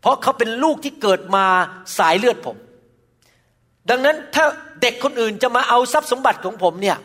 [0.00, 1.44] เพราะเขาเป็นลูกที่เกิดมา
[1.98, 2.56] สายเลือดผม
[3.90, 4.44] ดังนั้นถ้า
[4.82, 6.96] เด็กคนอื่นจะมาเอาทรัพย์สมบัติของผมเนี่ย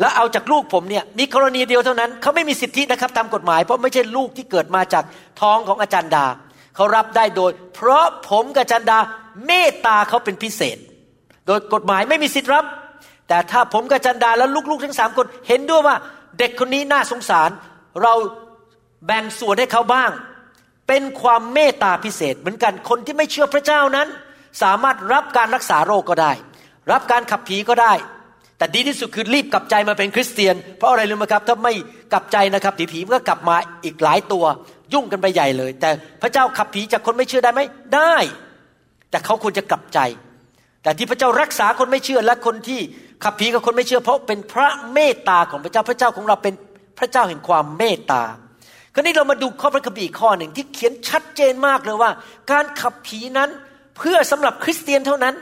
[0.00, 5.04] แล้วเอาจากลูกผมเนี่ยมีกรณีเดียวเท่านั้นเขาไม่มีสิทธินะครับตามกฎหมายเพราะไม่ใช่ลูกที่เกิดมาจาก
[5.40, 6.26] ท้องของอาจารย์ดา
[6.76, 8.98] เขารับได้โดย เพราะผมกับอาจารย์ดา
[9.46, 10.78] เมตตาเขาเป็นพิเศษ
[11.46, 12.64] โดยกฎหมายไม่มีสิทธิ์รับ
[13.28, 15.96] แต่ถ้าผมกับอาจารย์ดาแล้วลูกๆทั้งสามคนเห็นด้วยว่า
[16.38, 17.50] เด็กคนนี้น่าสงสาร
[18.02, 18.14] เรา
[19.06, 20.10] แบ่งส่วนให้เขาบ้าง
[20.88, 24.08] เป็นความเมตตาพิเศษ เหมือนกันคนที่ไม่เชื่อพระเจ้านั้น
[24.62, 26.32] สามารถรับการรักษาโรคก็ได้
[26.92, 27.92] รับการขับผีก็ได้
[28.58, 31.72] แต่ดีที่สุดคือรีบกลับใจมาเป็นคริสเตียน เพราะอะไรรู้ไหมครับ ถ้าไม่
[32.12, 34.44] กลับใจนะครับผีผีก็กลับมาอีกหลายตัว
[34.92, 35.90] ยุ่งกันไปใหญ่เลย แต่
[36.22, 37.60] พระเจ้าขับผีจากคนไม่เชื่อได้ไหม
[37.94, 38.14] ได้
[39.10, 39.98] แต่เขาควรจะกลับใจ
[40.82, 42.80] แต่ที่พระเจ้ารักษาคนไม่เชื่อและคนที่
[43.24, 46.54] ขับผีกับคนไม่เชื่อ เพราะเป็นพระเมตตาของพระเจ้าพระเจ้าของเราเป็น
[46.98, 48.22] พระเจ้าแห่งความเมตตา
[48.94, 52.10] คราวนี้เรามาดูข้อพระคัมภีร์ข้อหนึ่งที่เขียนชัดเจนมากเลยว่า
[52.50, 53.50] การขับผีนั้น
[54.00, 55.34] เพื่อสำหรับคริสเตียนเท่านั้น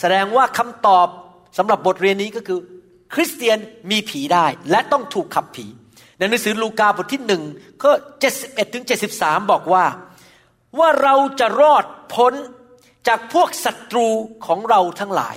[0.00, 1.08] แสดงว่าคำตอบ
[1.58, 2.58] สำหรับบทเรียนนี้ก็คือ
[3.14, 3.58] คริสเตียน
[3.90, 5.66] มีผีได้ และต้องถูกขับผี
[6.18, 7.42] ในหนังสือลูกาบทที่หนึ่ง
[7.82, 7.92] ข้อ
[8.32, 8.84] 71ถึง
[9.18, 9.84] 73 บอกว่า
[10.78, 12.32] ว่าเราจะรอดพ้น
[13.08, 14.08] จากพวกศัตรู
[14.46, 15.36] ของเราทั้งหลาย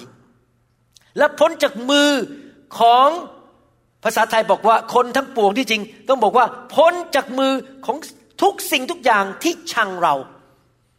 [1.18, 2.10] และพ้นจากมือ
[2.80, 3.08] ของ
[4.04, 6.46] ภาษาไทยบอกว่าคนทั้งปวงที่จริง ต้องบอกว่า
[6.76, 7.52] พ้นจากมือ
[7.86, 7.98] ของ
[8.42, 10.16] ทุกสิ่งทุกอย่างที่ชังเรา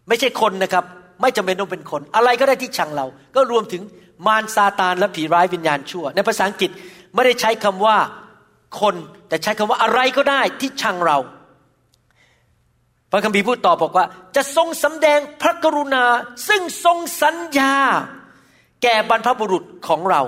[0.09, 0.85] ไม่ใช่คนนะครับ
[1.20, 3.06] ไม่จำเป็นต้องเป็นคน อะไรก็ได้ที่ชังเรา
[3.37, 3.83] ก็รวมถึง
[4.26, 6.70] มารซาตานและผีร้ายวิญญาณชั่ว ในภาษาอังกฤษ
[7.14, 7.96] ไม่ได้ใช้คำว่า
[8.80, 8.94] คน
[9.28, 11.18] แต่ใช้คำว่าอะไรก็ได้ที่ชังเรา
[13.11, 14.06] พระคัมภีร์พูดต่อบอกว่า
[14.37, 16.04] จะทรงสำแดงพระกรุณา
[16.48, 17.74] ซึ่งทรงสัญญา
[18.83, 20.22] แก่บรรพบุรุษของเรา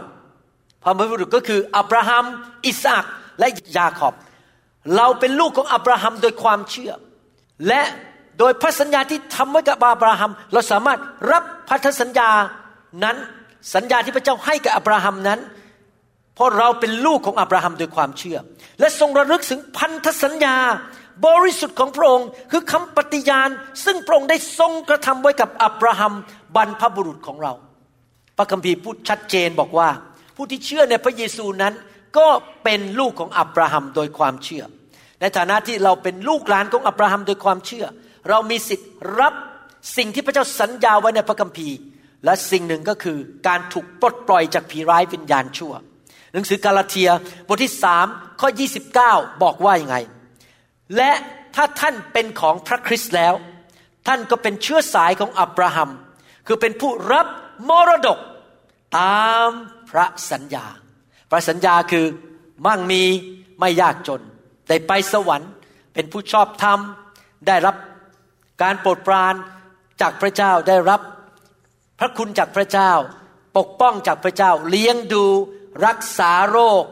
[0.82, 2.24] พระบรรพบุรุษก็คืออับราฮัม
[2.66, 3.04] อิสอัก
[3.38, 4.14] และยาขอบ
[4.96, 6.92] เราเป็นลูกของอับราฮัมโดยความเชื่อ
[7.68, 7.82] และ
[8.44, 11.00] โดยพระสัญญาที่ทำไว้กับอับราฮัม เราสามารถ
[11.32, 12.30] รับพันธสัญญา
[13.04, 13.16] นั้น
[13.74, 15.40] สัญญาที่พระเจ้าให้กับอับราฮัมนั้น
[16.34, 18.38] เพราะเราเป็นลูกของอับราฮัมโดยความเชื่อ
[18.80, 20.56] และทรงระลึกถึงพันธสัญญา
[21.26, 23.50] บริสุทธิ์ของพระองค์ คือคำปฏิญาณ
[23.84, 26.12] ซึ่งพระองค์ได้ทรงกระทำไว้กับอับราฮัม
[26.56, 27.52] บรรพบุรุษของเรา
[28.36, 29.88] พระคัมภีร์พูดชัดเจนบอกว่า
[30.36, 31.74] ผู้ที่เชื่อในพระเยซูนั้น
[32.18, 32.28] ก็
[32.64, 34.64] เป็นลูกของอับราฮัมโดยความเชื่อ
[35.20, 37.86] ในฐานะที่เราเป็นลูกหลานของอับราฮัมโดยความเชื่อ
[38.28, 39.34] เรามีสิทธิ์รับ
[39.96, 41.76] สิ่งที่พระเจ้าสัญญาไว้ในพระคัมภีร์
[42.24, 45.72] และสิ่งหนึ่งก็คือการถูกปลดปล่อยจากผีร้ายวิญญาณชั่ว
[46.32, 47.10] หนังสือกาลาเทีย
[47.48, 48.06] บทที่สาม
[48.40, 48.48] ข้อ
[48.96, 49.96] 29 บอกว่ายังไง
[50.96, 51.12] และ
[51.54, 53.34] ถ้าท่านเป็นของพระคริสต์แล้ว
[54.06, 55.90] ท่านก็เป็นเชื้อสายของอับราฮัม
[56.46, 57.26] คือเป็นผู้รับ
[57.68, 58.18] มรดก
[58.98, 59.48] ตาม
[59.90, 60.66] พระสัญญา
[61.30, 62.06] พระสัญญาคือ
[62.66, 63.02] มั่งมี
[63.60, 64.22] ไม่ยากจน
[64.68, 65.50] ได้ไปสวรรค์
[65.94, 66.78] เป็นผู้ชอบธรรม
[67.46, 67.76] ได้รับ
[68.62, 69.34] การโปรดปราน
[70.00, 71.00] จากพระเจ้าได้รับ
[71.98, 72.92] พระคุณจากพระเจ้า
[73.58, 75.24] ปกป้องจากพระเจ้า เลี้ยงดู
[75.86, 76.82] รักษาโรค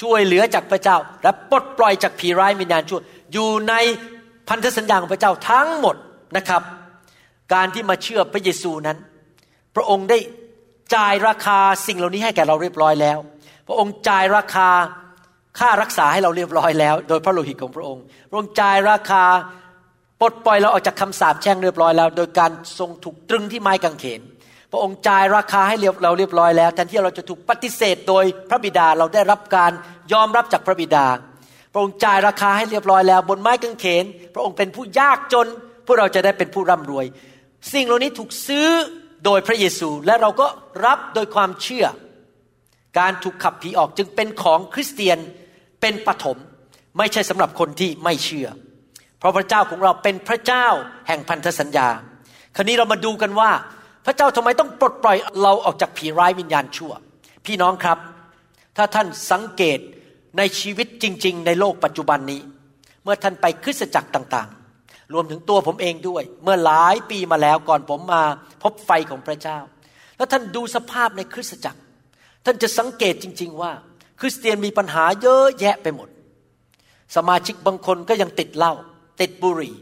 [0.00, 3.00] ช่วยเหลือจากพระเจ้า และปลดปล่อยจากผีร้ายวิญญาณชั่ว
[3.32, 3.74] อยู่ใน
[4.48, 5.96] พันธสัญญาของพระเจ้าทั้งหมด
[6.36, 6.62] นะครับ
[7.54, 8.96] การที่มาเชื่อพระเยซูนั้น
[9.74, 10.18] พระองค์ได้
[10.94, 13.18] จ่ายราคาสิ่งเหล่านี้ให้แก่เราเรียบร้อยแล้ว
[13.66, 14.68] พระองค์จ่ายราคา
[15.58, 19.24] ค่ารักษาให้เราเรียบร้อยแล้ว โดยพระโลหิตของพระองค์ พระองค์จ่ายราคา
[20.20, 24.20] ปลดปล่อยเราออกจากคำสาปแช่งเรียบร้อยแล้ว โดยการทรงถูกตรึงที่ไม้กางเขน
[24.70, 29.72] พระองค์จ่ายราคาให้เราเรียบร้อยแล้วแทนที่เราจะถูกปฏิเสธโดยพระบิดาเราได้รับการ
[30.12, 31.06] ยอมรับจากพระบิดา
[31.72, 35.46] พระองค์จ่ายราคาให้เรียบร้อยแล้ว บนไม้กางเขน พระองค์เป็นผู้ยากจน
[35.86, 37.06] พวกเราจะได้เป็นผู้ร่ำรวย
[37.72, 38.68] สิ่งเหล่านี้ถูกซื้อ
[39.24, 40.46] โดยพระเยซูและเราก็
[40.86, 41.86] รับโดยความเชื่อ
[42.98, 45.18] การถูกขับผีออกจึงเป็นของคริสเตียน
[45.80, 46.38] เป็นปฐม
[46.98, 48.48] ไม่ใช่สำหรับคนที่ไม่เชื่อ
[49.18, 50.66] เพราะพระเจ้าของเราเป็นพระเจ้า
[51.08, 51.88] แห่งพันธสัญญา
[52.56, 53.50] คราวนี้เรามาดูกันว่า
[54.06, 56.92] พระเจ้าทำไมต้องปลดปล่อยเราออกจากผีร้ายวิญญาณชั่ว
[57.46, 57.98] พี่น้องครับ
[58.76, 59.78] ถ้าท่านสังเกต
[60.38, 62.40] ในชีวิตจริง ๆ ในโลกปัจจุบันนี้
[63.04, 68.22] เมื่อท่านไปคริสตจักรต่างๆ รวมถึงตัวผมเองด้วย เมื่อหลายปีมาแล้วก่อนผมมา
[68.62, 69.58] พบไฟของพระเจ้า
[70.16, 71.80] แล้วท่านดูสภาพในคริสตจักร
[72.44, 73.72] ท่านจะสังเกตจริง ๆ ว่า
[74.20, 76.08] คริสเตียนมีปัญหาเยอะแยะไปหมด
[77.16, 78.74] สมาชิกบางคนก็ยังติดเหล้า
[79.20, 79.74] ติดบุหรี่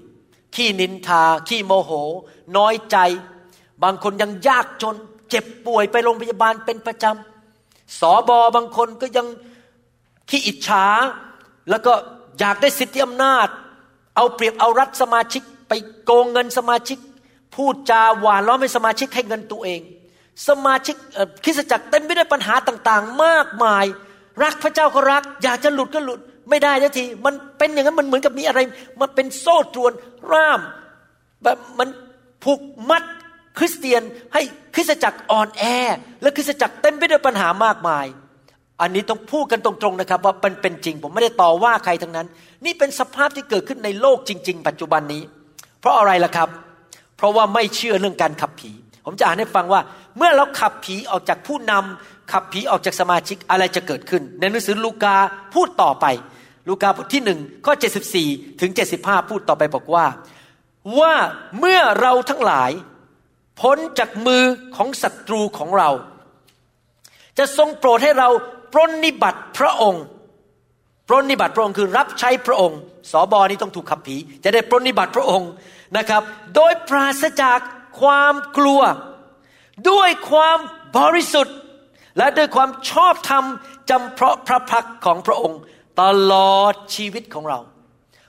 [0.55, 1.91] ขี้นินทา ขี้โมโห
[2.57, 2.97] น้อยใจ
[3.83, 4.97] บางคนยังยากจน
[5.31, 9.27] เจ็บป่วยไปโรงพยาบาลเป็นประจำสอบอบางคนก็ยัง
[10.29, 10.85] ขี้อิจฉา
[11.71, 11.93] แล้วก็
[12.39, 13.49] อยากได้สิทธิอำนาจ
[14.17, 15.73] เอาเปรียบเอารัดสมาชิก ไป
[16.05, 16.99] โกงเงินสมาชิก
[17.55, 19.81] พูดจาหวานล้อมให้สมาชิกให้เงินตัวเอง
[20.49, 20.97] สมาชิก
[21.45, 23.85] คริสตจักรเต็มไปด้วยปัญหาต่างๆ มากมาย
[24.43, 26.21] รักพระเจ้าก็รัก อยากจะหลุดก็หลุด
[26.51, 28.61] ไม่ได้ทันทีมันเป็นอย่างนั้นมันเหมือนกับมีอะไร
[29.01, 29.93] มันเป็นโซ่ตรวน
[30.31, 30.61] ร่าม
[31.43, 31.89] แบบมัน
[32.45, 33.03] ผูกมัด
[33.59, 34.03] คริสเตียน
[34.35, 34.43] ให้
[34.75, 35.65] คริสตจักรอ่อนแอ
[36.23, 38.07] และคริสตจักรเต็มไปด้วยปัญหามากมาย
[38.81, 42.27] อันนี้ต้องพูดกันตรงๆนะครับ ว่าเป็นเป็นจริง ผมไม่ได้ต่อว่าใครทั้งนั้น
[42.65, 45.23] นี่เป็นสภาพที่เกิดขึ้นในโลกจริง ๆ ปัจจุบันนี้
[45.81, 46.49] เพราะอะไรล่ะครับ
[47.17, 48.71] เพราะว่าไม่เชื่อเรื่องการขับผี
[49.05, 49.81] ผมจะอ่านให้ฟังว่า
[50.17, 55.17] เมื่อเราขับผีออกจากผู้นำขับผีออกจากสมาชิกอะไรจะเกิดขึ้น ในหนังสือลูกา
[55.55, 56.07] พูดต่อไป
[56.69, 57.75] ลูกาบทที่หนึ่งข้อ
[58.17, 60.07] 74 ถึง 75 พูดต่อไปบอกว่า
[60.99, 61.15] ว่า
[61.59, 62.71] เมื่อเราทั้งหลาย
[63.61, 64.43] พ้นจากมือ
[64.77, 65.91] ของศัตรูของเรา
[67.39, 68.29] จะทรงโปรดให้เรา
[68.73, 70.05] ปรนนิบัติพระองค์
[71.09, 72.79] ปรนนิบัติพระองค์คือรับใช้พระองค์
[73.11, 75.51] สอบอนี้ต้องถูกขับผี จะได้ปรนนิบัติพระองค์
[75.97, 76.23] นะครับ
[76.55, 77.61] โดยปราศจาก
[78.01, 78.81] ความกลัว
[79.91, 80.59] ด้วยความ
[80.97, 81.57] บริสุทธิ์
[82.19, 83.45] และด้วยความชอบธรรม
[83.91, 85.59] จำเพราะพระพักของพระองค์
[86.01, 86.03] ต
[86.33, 87.59] ลอดชีวิตของเรา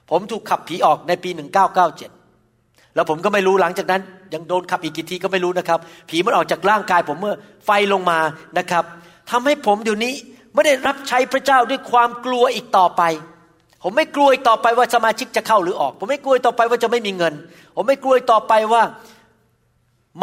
[0.10, 4.02] ผมถูกขับผีออกในปี 1997 แล้วผมก็ไม่รู้หลังจากนั้น
[4.34, 8.20] ยังโดนขับอีกกี่ทีก็ไม่รู้นะครับ ผีมันออกจากร่างกายผมเมื่อไฟลงมา
[8.58, 8.84] นะครับ
[9.32, 10.14] ทำให้ผมเดี๋ยวนี้
[10.54, 13.02] ไม่ได้รับใช้พระเจ้าด้วยความกลัวอีกต่อไป
[13.84, 17.34] ผมไม่กลัวอีกต่อไปว่าสมาชิกจะเข้าหรือออก ผมไม่กลัวต่อไปว่าจะไม่มีเงิน
[17.76, 18.84] ผมไม่กลัวต่อไปว่า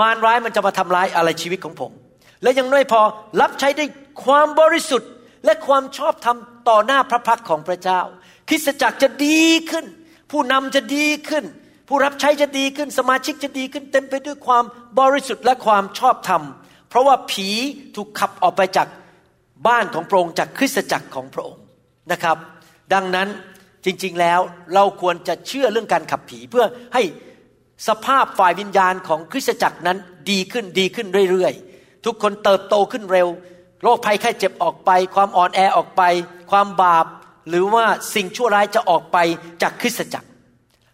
[0.00, 1.90] มารร้ายมันจะมาทำร้ายอะไรชีวิตของผม
[2.42, 3.00] และยังไม่พอ
[3.40, 3.88] รับใช้ด้วย
[4.24, 5.11] ความบริสุทธิ์
[5.44, 6.37] และความชอบธรรม
[6.68, 8.01] ต่อหน้าพระพักของพระเจ้า
[8.48, 9.87] คริสตจักรจะดีขึ้น
[10.31, 11.44] ผู้นำจะดีขึ้น
[11.88, 14.64] ผู้รับใช้จะดีขึ้น สมาชิกจะดีขึ้น เต็มไปด้วยความ
[14.98, 16.42] บริสุทธิ์และความชอบธรรม
[16.88, 17.48] เพราะว่าผี
[17.96, 18.88] ถูกขับออกไปจาก
[19.66, 21.62] บ้านของพระองค์จากคริสตจักรของพระองค์
[22.12, 22.37] นะครับ
[22.94, 23.29] ดังนั้น
[23.85, 24.40] จริงๆแล้ว
[24.75, 27.03] เราควรจะเชื่อเรื่องการขับผีเพื่อให้
[27.88, 29.98] สภาพฝ่ายวิญญาณของคริสตจักรนั้น
[30.31, 33.29] ดีขึ้นดีขึ้นเรื่อยๆ ทุกคนเติบโตขึ้นเร็ว
[33.82, 36.02] โรคภัยไข้เจ็บออกไป ความอ่อนแอออกไป
[36.50, 37.06] ความบาป
[37.48, 39.16] หรือว่าสิ่งชั่วร้ายจะออกไป
[39.62, 40.28] จากคริสตจักร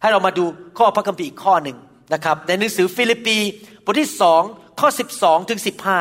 [0.01, 0.45] ให้เรามาดู
[0.79, 1.77] ข้อพระคัมภีร์อีกข้อหนึ่ง
[2.15, 3.39] นะครับ ในหนังสือฟิลิปปี
[3.85, 4.43] บทที่สอง
[4.81, 5.61] ข้อ 12ถึง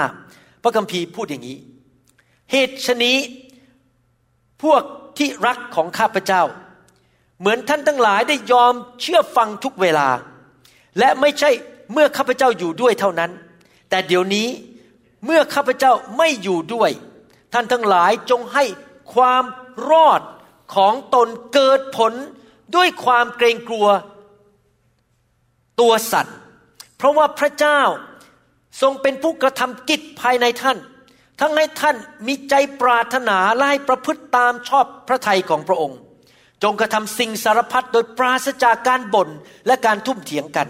[0.09, 1.57] 15 พระคัมภีร์พูดอย่างนี้
[2.51, 3.17] เหตุชนี้
[4.63, 4.81] พวก
[5.17, 6.43] ที่รักของข้าพเจ้า
[7.39, 10.09] เหมือนท่านทั้งหลายได้ยอมเชื่อฟังทุกเวลา
[10.99, 11.49] และไม่ใช่
[11.93, 13.31] เมื่อข้าพเจ้าอยู่ด้วยเท่านั้น
[13.89, 14.47] แต่เดี๋ยวนี้
[15.25, 16.91] เมื่อข้าพเจ้าไม่อยู่ด้วย
[17.53, 18.65] ท่านทั้งหลายจงให้
[19.13, 19.43] ความ
[19.89, 20.21] รอด
[20.75, 22.13] ของตนเกิดผล
[22.75, 23.87] ด้วยความเกรงกลัว
[25.79, 26.37] ตัวสัตว์
[26.97, 27.81] เพราะว่าพระเจ้า
[28.81, 30.77] ทรงเป็นผู้กระทำกิจภายในท่าน
[31.39, 31.95] ทั้งให้ท่าน
[32.27, 35.99] มีใจปรารถนาและให้ประพฤติตามชอบพระทัยของพระองค์
[36.63, 39.29] จงกระทำสิ่งสารพัดโดยปราศจากการบ่น
[39.67, 40.67] และการทุ่มเถียงกัน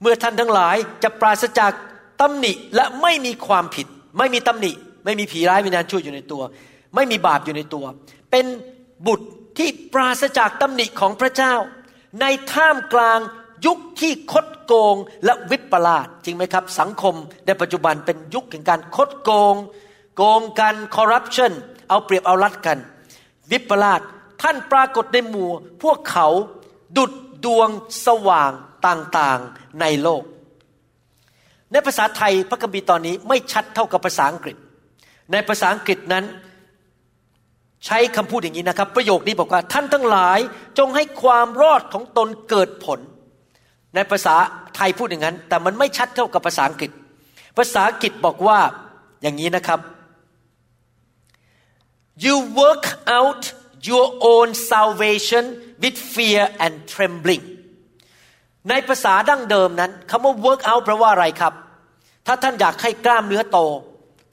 [0.00, 1.72] เมื่อท่านทั้งหลายจะปราศจาก
[2.22, 3.86] ตำหนิและไม่มีความผิด
[4.18, 4.72] ไม่มีตำหนิ
[5.04, 6.42] ไม่มีผีร้ายวิญญาณชั่วอยู่ในตัว
[6.94, 7.84] ไม่มีบาปอยู่ในตัว
[8.30, 8.46] เป็น
[9.06, 11.54] บุตรที่ปราศจากตำหนิของพระเจ้า
[12.20, 13.18] ในท่ามกลาง
[13.66, 17.14] ยุคที่คดโกงและวิปลาสจริงไหมครับ สังคม
[17.46, 19.54] ในปัจจุบันเป็นยุคแห่งการคดโกง
[20.16, 21.52] โกงกันคอร์รัปชัน
[21.88, 22.78] เอาเปรียบเอารัดกัน
[23.50, 24.00] วิปลาส
[24.42, 25.50] ท่านปรากฏในหมู่
[25.82, 26.28] พวกเขา
[26.96, 27.12] ดุด
[27.44, 27.68] ดวง
[28.06, 28.52] สว่าง
[28.86, 30.22] ต่างๆในโลก
[31.72, 34.56] ในภาษาไทยพระคัมภีร์ตอนนี้ไม่ชัดเท่ากับภาษาอังกฤษ
[35.32, 36.24] ในภาษาอังกฤษนั้น
[37.86, 40.38] ใช้คำพูดอย่างนี้นะครับ ประโยคนี้บอกว่าท่านทั้งหลาย
[40.78, 43.00] จงให้ความรอดของตนเกิดผล
[43.94, 44.34] ในภาษา
[44.76, 46.90] ไทยพูดอย่างนั้น แต่มันไม่ชัดเท่ากับภาษาอังกฤษ
[47.58, 48.58] ภาษาอังกฤษบอกว่า
[49.22, 49.80] อย่างนี้นะครับ
[52.24, 52.84] you work
[53.18, 53.42] out
[53.90, 55.44] your own salvation
[55.82, 57.44] with fear and trembling
[58.68, 61.54] ในภาษาดั้งเดิมนั้นคำว่า work out แปลว่าอะไรครับ
[62.26, 63.58] ถ้าท่านอยากให้กล้ามเนื้อโต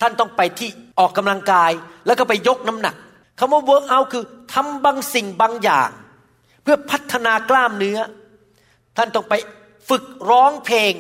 [0.02, 1.72] ท่านต้องไปที่ออกกำลังกาย
[2.06, 2.96] แล้วก็ไปยกน้ำหนัก
[3.40, 4.24] คำว่า work out คือ
[4.54, 5.90] ทำบางสิ่งบางอย่าง
[6.64, 7.98] เพื่อพัฒนากล้ามเนื้อ
[8.98, 9.34] ท่านต้องไป
[9.90, 10.94] ฝึกร้องเพลง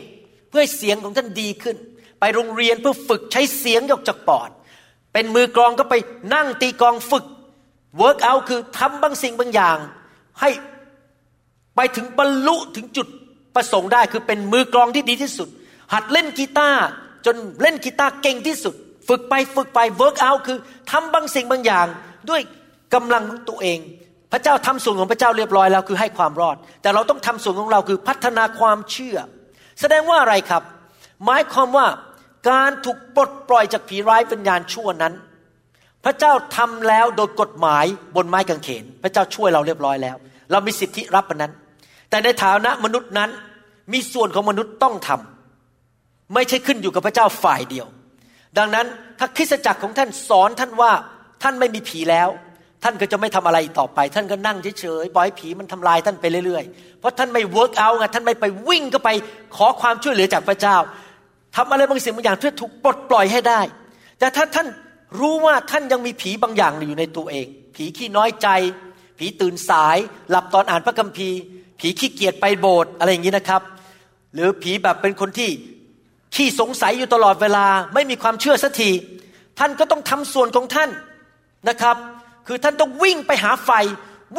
[0.50, 1.78] เพื่อเสียงของท่านดีขึ้น
[2.20, 4.50] ไปโรงเรียนเพื่อฝึกใช้เสียงยกจากปอด
[5.14, 5.96] เป็นมือกลองก็ไป
[6.34, 7.26] นั่งตีกลองฝึก
[8.02, 9.78] work out คือทำบางสิ่งบางอย่าง
[10.42, 10.50] ให้
[11.76, 13.08] ไปถึงบรรลุถึงจุด
[13.56, 15.50] ประสงค์ได้คือเป็นมือกลองที่ดีที่สุด
[15.94, 16.82] หัดเล่นกีตาร์
[17.26, 18.76] จนเล่นกีตาร์เก่งที่สุด
[19.08, 20.58] ฝึกไปฝึกไป work out คือ
[20.92, 21.88] ทำบางสิ่งบางอย่าง
[22.30, 22.42] ด้วย
[22.94, 23.80] กำลังของตัวเอง
[24.32, 29.18] พระเจ้าทำส่วนของพระเจ้าเรียบร้อยแล้วคือให้ความรอด แต่เราต้องทำส่วนของเราคือพัฒนาความเชื่อ
[29.80, 30.64] แสดงว่าอะไรครับ
[31.26, 31.88] หมายความว่า
[32.50, 35.14] การถูกปลดปล่อยจากผีร้ายวิญญาณชั่วนั้น
[36.06, 40.16] พระเจ้าทำแล้วโดยกฎหมายบนไม้กางเขน พระเจ้าช่วยเราเรียบร้อยแล้ว
[40.52, 41.54] เรามีสิทธิรับมันนั้น
[42.10, 43.30] แต่ในฐานะมนุษย์นั้น
[43.94, 45.39] มีส่วนของมนุษย์ต้องทำ
[46.34, 47.88] ไม่ใช่ขึ้นอยู่กับพระเจ้าฝ่ายเดียว
[48.58, 48.86] ดังนั้น
[49.20, 50.92] ถ้าคริสตจักรของท่านสอนท่านว่า
[51.44, 52.30] ท่านไม่มีผีแล้ว
[52.84, 59.10] ท่านก็จะไม่ทำอะไรต่อไป ท่านก็นั่งเฉยๆปล่อยผีมันทำลายท่านไปเรื่อยๆ เพราะท่านไม่เวิร์กเอาไงท่านไม่ไปวิ่งก็ไป
[59.56, 60.78] ขอความช่วยเหลือจากพระเจ้า
[61.56, 63.62] ทำอะไรบางสิ่งบางอย่างเพื่อถูกปลดปล่อยให้ได้
[64.20, 64.68] แต่ถ้าท่าน
[65.20, 68.48] รู้ว่าท่านยังมีผีบางอย่างอยู่ในตัวเอง ผีขี้น้อยใจ
[69.18, 69.98] ผีตื่นสาย
[70.30, 71.40] หลับตอนอ่านพระคัมภีร์
[71.80, 73.62] ผีขี้เกียจไปโบสถ์อะไรอย่างนี้นะครับ
[74.34, 75.50] หรือผีแบบเป็นคนที่
[76.36, 78.92] ขี้สงสัยอยู่ตลอดเวลาไม่มีความเชื่อสักที
[79.60, 80.90] ท่านก็ต้องทำส่วนของท่าน
[81.70, 81.98] นะครับ
[82.48, 83.72] คือท่านต้องวิ่งไปหาไฟ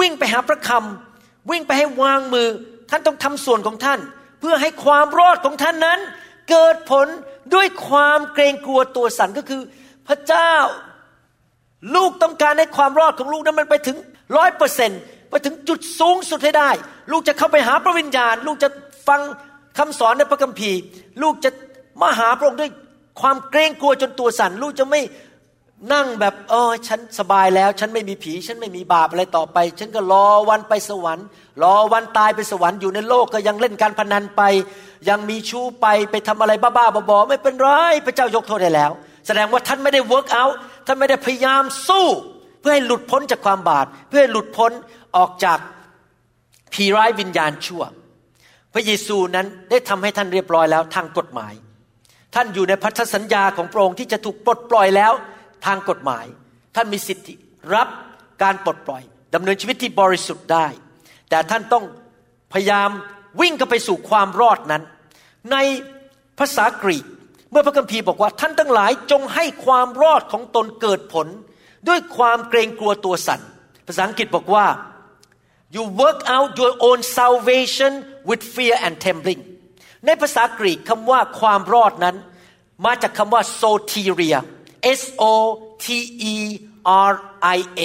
[0.00, 2.48] วิ่งไปหาพระคำวิ่งไปให้วางมือ
[2.90, 4.00] ท่านต้องทำส่วนของท่าน
[4.40, 5.98] เพื่อให้ความรอดของท่านนั้น
[6.50, 7.06] เกิดผล
[7.54, 9.60] ด้วยความเกรงกลัวตัวสันก็คือ
[10.08, 10.54] พระเจ้า
[11.94, 13.96] ลูกต้องการให้ความรอดของลูกนั้นมันไปถึง
[14.36, 15.00] ร้อยเปอร์เซ็นต์
[15.30, 16.70] ไปถึงจุดสูงสุดให้ได้
[17.12, 18.68] ลูกจะเข้าไปหาพระวิญญาณ ลูกจะ
[19.08, 19.20] ฟัง
[19.78, 20.78] คำสอนในพระคัมภีร์
[21.22, 21.50] ลูกจะ
[22.00, 22.70] มาหาพระองค์ด้วย
[23.20, 25.02] ความเกรงกลัวจนตัวสั่นลูกจะไม่
[25.92, 31.26] นั่งแบบเออฉันสบายแล้ว ฉันไม่มีผี ฉันไม่มีบาปอะไรต่อไป ฉันก็รอวันไปสวรรค์
[31.62, 34.42] รอวันตายไปสวรรค์อยู่ในโลกก็ยังเล่นการพนันไป
[35.08, 37.68] ยังมีชู้ไปไปทำอะไรบ้าๆบอๆไม่เป็นไร
[38.06, 38.90] พระเจ้ายกโทษได้แล้ว
[39.26, 40.48] แสดงว่าท่านไม่ได้ work out
[40.86, 42.06] ท่านไม่ได้พยายามสู้
[42.60, 44.72] เพื่อให้หลุดพ้นจากความบาปเพื่อให้หลุดพ้น
[45.16, 45.58] ออกจาก
[46.72, 47.82] ผีร้ายวิญญาณชั่ว
[48.74, 51.52] พระเยซูนั้นได้ทำให้ท่านเรียบร้อยแล้วทางกฎหมาย
[52.34, 55.12] ท่านอยู่ในพันธสัญญาของพระองค์ที่จะถูกปลดปล่อยแล้ว
[55.66, 56.26] ทางกฎหมาย
[56.76, 57.34] ท่านมีสิทธิ
[57.74, 57.88] รับ
[58.42, 59.02] การปลดปล่อย
[59.34, 60.66] ดำเนินชีวิตที่บริสุทธิ์ได้
[61.30, 61.84] แต่ท่านต้อง
[62.52, 62.90] พยายาม
[63.40, 64.82] วิ่งกันไปสู่ความรอดนั้น
[65.52, 65.56] ใน
[66.38, 67.04] ภาษากรีก
[67.50, 71.26] เมื่อพระคัมภีร์บอกว่าท่านทั้งหลายจงให้ความรอดของตนเกิดผล
[71.88, 73.48] ด้วยความเกรงกลัวตัวสัตว์
[73.86, 74.66] ภาษาอังกฤษบอกว่า
[75.74, 77.92] you work out your own salvation
[78.28, 79.40] with fear and trembling
[80.06, 82.16] ในภาษากรีกคำว่าความรอดนั้น
[82.86, 84.38] มาจากคำว่า soteria
[85.00, 85.34] S O
[85.84, 85.86] T
[86.32, 86.36] E
[87.10, 87.12] R
[87.56, 87.82] I A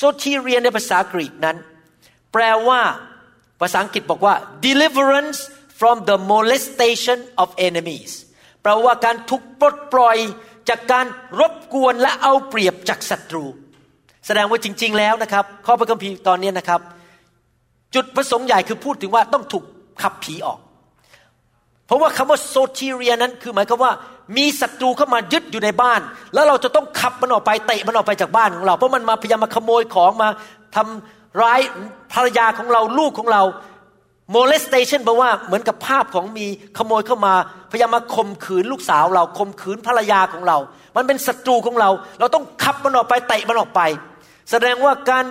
[0.00, 1.56] soteria ในภาษากรีกนั้น
[2.32, 2.80] แปลว่า
[3.60, 4.34] ภาษาอังกฤษบอกว่า
[4.66, 5.40] deliverance
[5.80, 8.12] from the molestation of enemies
[8.62, 10.18] แปลว่าการถูกปลดปล่อย
[10.68, 11.06] จากการ
[11.40, 13.44] รบกวนและเอาเปรียบจากศัตรู
[14.26, 16.80] แสดงว่าจริง ๆ แล้วนะครับ ข้อพระคัมภีร์ตอนนี้นะครับ
[17.94, 19.64] จุดประสงค์ใหญ่คือพูดถึงว่าต้องถูก
[20.02, 20.60] ขับผีออก
[21.86, 23.92] เพราะว่าคำว่าโซทีเรียนั้นคือหมายความว่า
[24.36, 26.00] มีศัตรูเข้ามายึดอยู่ในบ้าน
[26.34, 30.28] แล้วเราจะต้องขับมันออกไปเตะมันออกไปจากบ้านของเรา เพราะมันมาพยายามมาขโมยของมา
[30.76, 31.60] ทำร้าย
[32.12, 33.42] ภรรยาของเราลูกของเรา
[34.34, 36.46] molestation แปลว่าเหมือนกับภาพของมี
[36.78, 37.34] ขโมยเข้ามา
[37.70, 40.58] พยายามมาข่มขืนลูกสาวเราข่มขืนภรรยาของเรา
[40.96, 43.80] มันเป็นศัตรูของเรา เราต้องขับมันออกไปเตะมันออกไป
[44.50, 45.24] แสดงว่าการ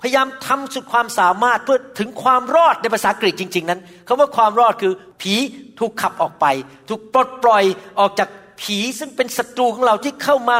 [0.00, 5.34] พยายามทำสุดความสามารถเพื่อถึงความรอดในภาษากรีกจริง ๆ นั้นคาว่าความรอดคือ ผี
[5.78, 6.46] ถูกขับออกไป
[6.88, 7.64] ถูกปลดปล่อย
[8.00, 8.28] ออกจาก
[8.62, 10.56] ผีซึ่งเป็นศัตรูของเราที่เข้ามา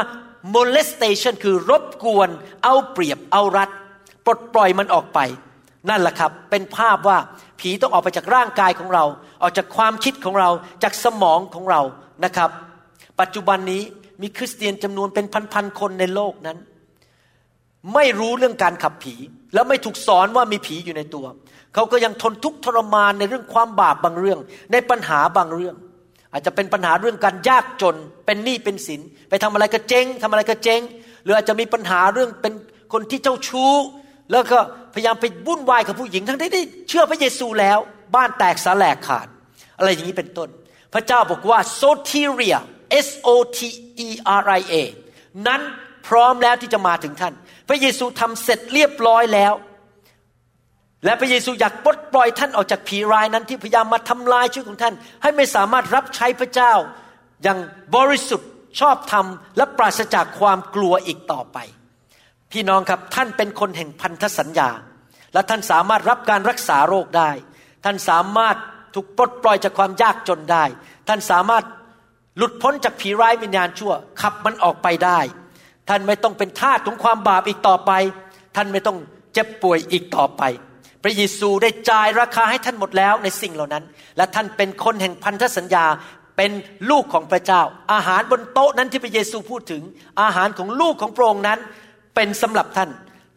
[0.55, 2.29] molestation คือรบกวน
[2.63, 3.69] เอาเปรียบเอารัด
[4.25, 5.19] ปลดปล่อยมันออกไป
[5.89, 7.17] นั่นแหละครับ เป็นภาพว่า
[7.59, 9.05] ผีต้องออกไปจากร่างกายของเรา
[9.41, 10.49] ออกจากความคิดของเรา
[10.83, 11.81] จากสมองของเรา
[12.23, 12.49] นะครับ
[13.19, 13.81] ปัจจุบันนี้
[14.21, 16.57] มีคริสเตียนจำนวนเป็นพันๆคนในโลกนั้น
[17.93, 19.15] ไม่รู้เรื่องการขับผี
[19.53, 21.25] แล้วไม่ถูกสอนว่ามีผีอยู่ในตัว
[21.73, 24.39] เขาก็ยังทนทุกข์ทรมานในเรื่องความบาปบางเรื่อง
[24.71, 25.75] ในปัญหาบางเรื่อง
[26.31, 30.81] อาจจะเป็นปัญหาเรื่องการยากจน เป็นหนี้เป็นสิน ไปทำอะไรก็เจ๊งทำอะไรก็เจ๊ง
[31.23, 32.53] หรืออาจจะมีปัญหาเรื่องเป็น
[32.93, 33.73] คนที่เจ้าชู้
[34.31, 34.59] แล้วก็
[34.93, 37.77] พยายามไปวุ่นวายกับผู้หญิง ทั้งที่ได้เชื่อพระเยซูแล้ว
[38.15, 39.27] บ้านแตกสาแหลกขาด
[39.77, 40.49] อะไรอย่างนี้เป็นต้น
[40.93, 42.59] พระเจ้าบอกว่า soteria
[43.07, 43.59] S O T
[44.07, 44.09] E
[44.39, 44.73] R I A
[45.47, 45.61] นั้น
[46.07, 47.33] พร้อมแล้วที่จะมาถึงท่าน
[47.67, 49.53] พระเยซูทำเสร็จเรียบร้อยแล้ว
[51.05, 56.73] และพระเยซูอยากปลดปล่อยท่านออกจากผีร้ายนั้นที่พยายามมาทำลายชีวิตของท่าน ให้ไม่สามารถรับใช้พระเจ้า
[57.43, 57.59] อย่าง
[57.95, 58.49] บริสุทธิ์
[58.79, 59.25] ชอบธรรม
[59.57, 61.57] และปราศจากความกลัวอีกต่อไป
[62.51, 64.69] พี่น้องครับท่านเป็นคนแห่งพันธสัญญา
[65.33, 67.31] และท่านสามารถรับการรักษาโรคได้
[67.85, 68.55] ท่านสามารถ
[68.93, 70.63] ถูกปลดปล่อยจากความยากจนได้
[71.07, 71.63] ท่านสามารถ
[72.37, 75.19] หลุดพ้นจากผีร้ายวิญญาณชั่วขับมันออกไปได้
[75.89, 77.91] ท่านไม่ต้องเป็นทาสของความบาปอีกต่อไป
[78.55, 78.97] ท่านไม่ต้อง
[79.33, 80.43] เจ็บป่วยอีกต่อไป
[81.03, 83.83] พระเยซูได้จ่ายราคาให้ท่านหมดแล้วในสิ่งเหล่านั้น
[84.17, 85.85] และท่านเป็นคนแห่งพันธสัญญา
[86.37, 86.51] เป็น
[86.89, 87.61] ลูกของพระเจ้า
[87.93, 89.83] อาหารบนโต๊ะนั้นที่พระเยซูพูดถึง
[90.21, 91.59] อาหารของลูกของพระองค์นั้น
[92.15, 92.89] เป็นสำหรับท่าน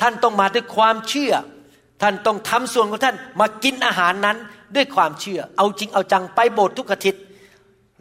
[0.03, 1.33] ท่านต้องมาด้วยความเชื่อ
[2.03, 4.37] ท่านต้องทำส่วนของท่านมากินอาหารนั้น
[4.77, 7.23] ด้วยความเชื่อ เอาจริงเอาจังไปโบสถ์ทุกอาทิตย์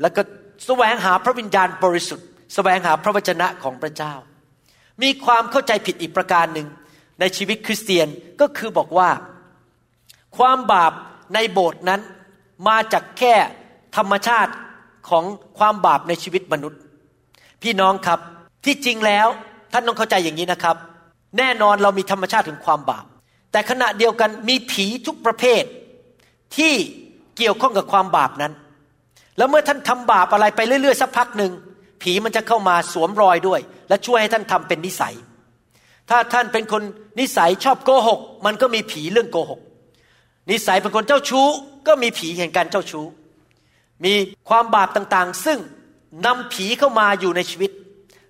[0.01, 0.21] แล้วก็
[0.65, 4.13] แสวงหาพระวิญญาณบริสุทธิ์ แสวงหาพระวจนะของพระเจ้า
[5.03, 6.67] มีความเข้าใจผิดอีกประการหนึ่ง
[7.19, 8.07] ในชีวิตคริสเตียน
[8.41, 9.09] ก็คือบอกว่า
[10.37, 10.93] ความบาป
[11.33, 12.01] ในโบสถ์นั้น
[12.67, 13.33] มาจากแค่
[13.97, 14.53] ธรรมชาติ
[15.09, 15.23] ของ
[15.59, 16.79] ความบาปในชีวิตมนุษย์
[17.63, 18.19] พี่น้องครับ
[18.65, 19.27] ที่จริงแล้ว
[19.71, 20.75] ท่านต้องเข้าใจอย่างนี้นะครับ
[21.37, 23.05] แน่นอนเรามีธรรมชาติถึงความบาป
[23.51, 25.63] แต่ขณะเดียวกันมีผีทุกประเภท
[26.57, 26.73] ที่
[27.37, 28.53] เกี่ยวข้องกับความบาปนั้น
[29.37, 31.51] แล้วเมื่อท่านทำบาปอะไรไปเรื่อยๆสักพักหนึ่ง
[32.01, 33.59] ผีมันจะเข้ามาสวมรอยด้วย
[33.89, 35.15] และช่วยให้ท่านทำเป็นนิสัย
[36.09, 36.83] ถ้าท่านเป็นคน
[37.19, 39.59] นิสัยชอบโกหก มันก็มีผีเรื่องโกหก
[40.51, 41.47] นิสัยเป็นคนเจ้าชู้
[41.87, 43.05] ก็มีผีแห่งการเจ้าชู้
[44.05, 44.13] มี
[44.49, 45.59] ความบาปต่างๆ ซึ่ง
[46.25, 47.71] นำผีเข้ามาอยู่ในชีวิต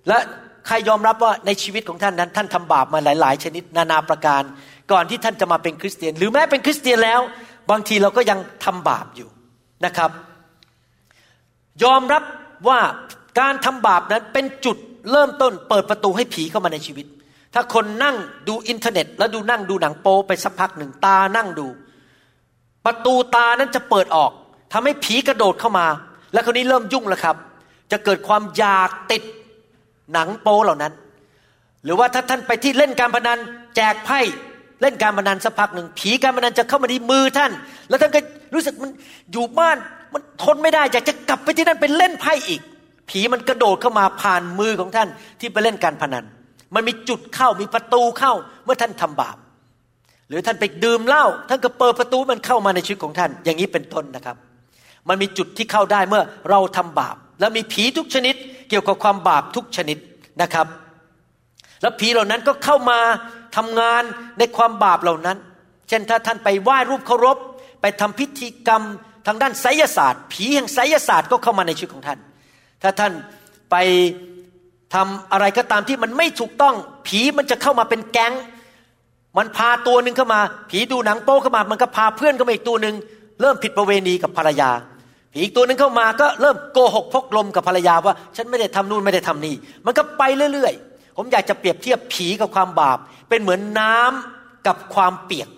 [0.08, 0.18] และ
[0.66, 4.42] ใครยอมรับว่าในชีวิตของท่านนั้น ท่านทำบาปมาหลาย ๆ ชนิดนานาประการ
[4.92, 7.20] ก่อนที่ท่านจะมาเป็นคริสเตียน หรือแม้เป็นคริสเตียนแล้ว
[7.70, 9.28] บางทีเราก็ยังทำบาปอยู่
[9.84, 10.10] นะครับ
[11.84, 12.22] ยอมรับ
[12.68, 12.80] ว่า
[13.40, 14.76] การทำบาปนั้นเป็นจุด
[15.10, 17.06] เริ่มต้นเปิดประตูให้ผีเข้ามาในชีวิต
[17.54, 18.16] ถ้าคนนั่ง
[18.48, 21.66] ดูอินเทอร์เน็ต แล้วดูนั่งดูหนังโป๊ไปสักพักหนึ่งตานั่งดู
[22.86, 24.30] ประตูตานั้นจะเปิดออก
[24.72, 25.86] ทำให้ผีกระโดดเข้ามา
[26.32, 27.36] แล้วคนนี้เริ่มยุ่งแล้วครับ
[27.92, 29.22] จะเกิดความอยากติด
[30.12, 30.92] หนังโป๊เหล่านั้น
[31.84, 33.38] หรือว่าถ้าท่านไปที่เล่นการพนัน
[33.76, 34.20] แจกไพ่
[34.82, 37.52] เล่นการพนันสักพักหนึ่งผีการพนันจะเข้ามาที่มือท่าน
[37.88, 38.20] แล้วท่านก็
[38.54, 38.90] รู้สึกมัน
[39.32, 39.76] อยู่บ้าน
[40.12, 42.60] มันทนไม่ได้อยากจะกลับไปที่นั่นไปเล่นไพ่อีก
[43.10, 45.08] ผีมันกระโดดเข้ามาผ่านมือของท่าน
[45.40, 46.24] ที่ไปเล่นการพนัน
[46.74, 48.32] มันมีจุดเข้ามีประตูเข้า
[48.64, 49.36] เมื่อท่านทำบาป
[50.28, 54.36] หรือท่านไปดื่มเหล้าท่านก็เปิดประตูมันเข้ามาในชีวิตของท่าน อย่างนี้เป็นต้นนะครับ
[55.08, 58.34] มันมีจุดที่เข้าได้เมื่อเราทำบาป แล้วมีผีทุกชนิด
[58.68, 59.98] เกี่ยวกับความบาปทุกชนิด
[60.42, 60.66] นะครับ
[61.82, 62.98] แล้วผีเหล่านั้นก็เข้ามา
[63.56, 64.02] ทำงาน
[64.38, 65.36] ในความบาปเหล่านั้น
[65.88, 67.36] เช่นถ้าท่านไปไหว้รูปเคารพ
[67.80, 68.82] ไปทำพิธีกรรม
[69.26, 72.18] ทางด้านไสยศาสตร์ ผีแห่งไสยศาสตร์ก็เข้ามาในชีวิตของท่าน
[72.82, 73.12] ถ้าท่าน
[73.70, 73.76] ไป
[74.94, 76.74] ทำอะไรก็ตามที่มันไม่ถูกต้อง
[77.06, 78.34] ผีมันจะเข้ามาเป็นแก๊ง
[79.38, 82.94] มันพาตัวหนึ่งเข้ามา ผีดูหนังโป๊เข้ามา มันก็พาเพื่อนเข้ามาอีกตัวหนึ่ง
[83.40, 84.70] เริ่มผิดประเวณีกับภรรยา
[85.32, 89.54] ผีอีกตัวหนึ่งเข้ามาก็เริ่มโกหกพกลมกับภรรยาว่า ฉันไม่ได้ทำนู่นไม่ได้ทำนี่
[89.86, 90.22] มันก็ไป
[90.52, 95.48] เรื่อยๆ ผมอยากจะเปรียบเทียบผีกับความบาป เป็นเหมือนน้ำกับความเปียก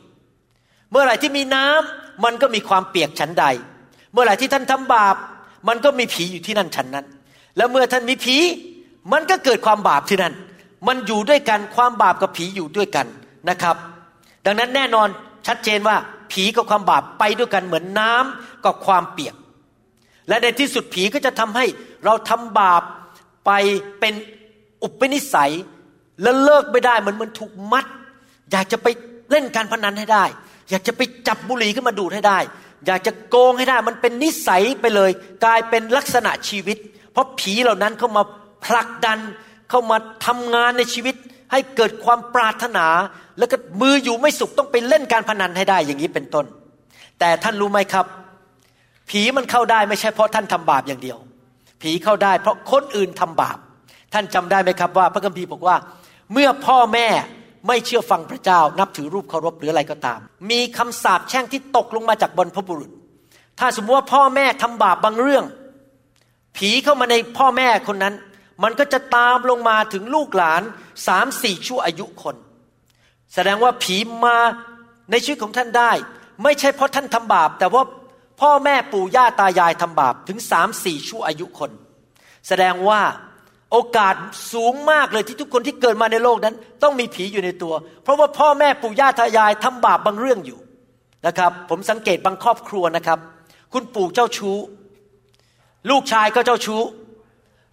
[0.91, 3.45] เมื่อไหร่ที่มีน้ำมันก็มีความเปียกชั้นใด
[4.13, 5.17] เมื่อไหร่ที่ท่านทำบาป
[5.69, 7.07] มันก็มีผีอยู่ที่นั่นชั้นนั้น
[7.57, 8.37] แล้วเมื่อท่านมีผี
[9.13, 10.35] มันก็เกิดความบาปที่นั่น
[10.89, 13.07] มันอยู่ด้วยกันความบาปกับผีอยู่ด้วยกัน
[13.49, 13.77] นะครับ
[14.47, 15.09] ดังนั้นแน่นอน
[15.47, 15.97] ชัดเจนว่า
[16.33, 19.37] ผีกับความบาปไปด้วยกันเหมือนน้ำกับความเปียก
[20.29, 21.65] และในที่สุดผีก็จะทำให้
[22.05, 22.83] เราทำบาป
[23.47, 23.51] ไป
[24.01, 24.15] เป็น
[24.83, 25.53] อุปนิสัย
[26.23, 27.85] แล้วเลิกไม่ได้เหมือนมันถูกมัด
[28.53, 28.87] อยากจะไป
[29.31, 30.25] เล่นการพนันให้ได้
[30.71, 32.39] อยากจะไปจับบุหรี่ขึ้นมาดูดให้ได้
[32.87, 35.11] อยากจะโกงให้ได้มันเป็นนิสัยไปเลย
[35.45, 36.79] กลายเป็นลักษณะชีวิต
[37.13, 38.23] เพราะผีเหล่านั้นเข้ามา
[38.65, 39.19] ผลักดัน
[39.71, 41.15] เข้ามาทำงานในชีวิต
[41.53, 42.87] ให้เกิดความปรารถนา
[43.39, 46.47] แล้วก็มืออยู่ไม่สุขต้องไปเล่นการพนันให้ได้อย่างนี้เป็นต้น
[47.19, 48.07] แต่ท่านรู้ไหมครับ
[49.11, 51.19] ผีมันเข้าได้ไม่ใช่เพราะท่านทำบาปอย่างเดียว
[51.83, 53.59] ผีเข้าได้เพราะคนอื่นทำบาป
[54.13, 55.77] ท่านจำได้ไหมครับว่า พระคัมภีร์บอกว่า
[56.33, 57.09] เมื่อพ่อแม่
[57.67, 62.91] ไม่เชื่อฟังพระเจ้า นับถือรูปเคารพหรืออะไรก็ตาม มีคำสาปแช่งที่ตกลงมาจากบนพระบุรุษ
[63.59, 65.45] ถ้าสมมติว่าพ่อแม่ทำบาปบางเรื่อง
[66.57, 68.15] ผีเข้ามาในพ่อแม่คนนั้น
[68.63, 70.63] มันก็จะตามลงมาถึงลูกหลาน
[71.07, 72.37] สามสี่ชั่วอายุคน
[73.35, 74.37] แสดงว่าผีมา
[75.11, 75.93] ในชีวิตของท่านได้
[76.43, 77.83] ไม่ใช่เพราะท่านทำบาป แต่ว่า
[78.41, 81.71] พ่อแม่ปู่ย่าตายายทำบาปถึงสามสี่ชั่วอายุคน
[82.49, 83.01] แสดงว่า
[83.73, 84.15] โอกาส
[84.53, 90.59] สูงมากเลยที่ทุกคนที่เกิดมาในโลกนั้น ต้องมีผีอยู่ในตัว เพราะว่าพ่อแม่ปู่ย่าตายายทำบาปบางเรื่องอยู่
[91.27, 93.19] นะครับ ผมสังเกตบางครอบครัวนะครับ
[93.73, 94.57] คุณปู่เจ้าชู้
[95.91, 96.83] ลูกชายก็เจ้าชู้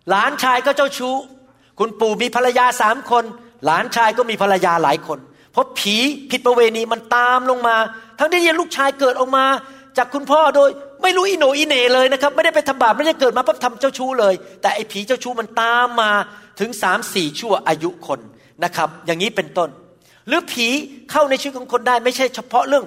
[0.10, 1.16] หลานชายก็เจ้าชู้
[1.80, 3.24] คุณปู่มีภรรยาสามคน
[3.66, 5.20] หลานชายก็มีภรรยาหลายคน
[5.52, 5.95] เพราะผี
[6.32, 7.76] ผิดประเวณีมันตามลงมา
[8.20, 9.45] ทั้งที่ยังลูกชายเกิดออกมา
[9.97, 10.70] จากคุณพ่อโดย
[11.02, 16.12] ไม่รู้อิโหนอิเหน่เลยนะครับ ไม่ได้ไปทำบาปไม่ได้เกิดมาเพื่อทำเจ้าชู้เลย แต่ไอ้ผีเจ้าชู้มันตามมา
[16.60, 18.20] ถึงสามสี่ชั่วอายุคน
[18.64, 19.70] นะครับ อย่างนี้เป็นต้น
[20.28, 20.68] หรือผี
[21.12, 22.86] เข้าในชีวิตของคนได้ ไม่ใช่เฉพาะเรื่อง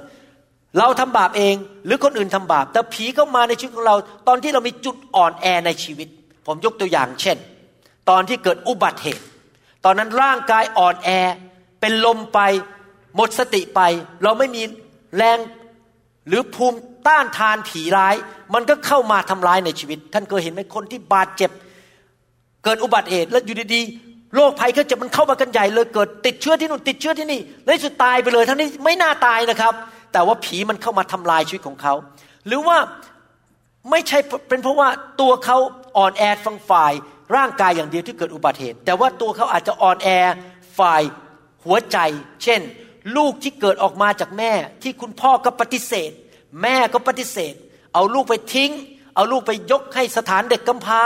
[0.78, 1.54] เราทำบาปเอง
[1.86, 3.96] หรือคนอื่นทำบาป แต่ผีเข้ามาในชีวิตของเรา
[4.28, 6.08] ตอนที่เรามีจุดอ่อนแอในชีวิต
[6.46, 7.36] ผมยกตัวอย่างเช่น
[8.10, 9.24] ตอนที่เกิดอุบัติเหตุ
[9.84, 11.08] ตอนนั้นร่างกายอ่อนแอ
[11.80, 12.40] เป็นลมไป
[13.16, 13.80] หมดสติไป
[14.22, 14.62] เราไม่มี
[15.16, 15.38] แรง
[16.28, 18.14] หรือภูมิต้านทานผีร้าย
[18.54, 21.50] มันก็เข้ามาทำร้ายในชีวิต ท่านเคยเห็นไหมคนที่บาดเจ็บ
[22.64, 29.74] เกิดอุบัติเหตุแล้วอยู่ดีๆโรคภัยก็จะมันเข้ามากันใหญ่เลยเกิดติดเชื้อที่นู่นติดเชื้อที่นี่แล้วสุดตายไปเลยทั้งนี้ไม่น่าตายนะครับ
[30.12, 31.94] แต่ว่าผีมันเข้ามาทำลายชีวิตของเขา
[32.46, 32.78] หรือว่า
[33.90, 34.18] ไม่ใช่
[34.48, 34.88] เป็นเพราะว่า
[35.20, 35.58] ตัวเขา
[35.96, 36.92] อ่อนแอฟังฝ่าย
[37.36, 40.08] ร่างกายอย่างเดียวที่เกิดอุบัติเหตุ แต่ว่าตัวเขาอาจจะอ่อนแอ
[40.78, 41.02] ฝ่าย
[41.64, 41.98] หัวใจ
[42.42, 42.60] เช่น
[43.16, 46.10] ลูกที่เกิดออกมาจากแม่ ที่คุณพ่อก็ปฏิเสธ
[46.62, 47.54] แม่ก็ปฏิเสธ
[47.94, 48.72] เอาลูกไปทิ้ง
[49.14, 51.02] เอาลูกไปยกให้สถานเด็กกำพร้า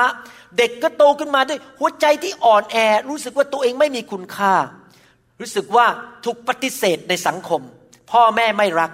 [0.59, 2.77] เด็กก็โตขึ้นมาด้วย หัวใจที่อ่อนแอ
[3.09, 4.55] รู้สึกว่าตัวเองไม่มีคุณค่า
[5.41, 5.87] รู้สึกว่า
[6.25, 7.61] ถูกปฏิเสธในสังคม
[8.11, 8.91] พ่อแม่ไม่รัก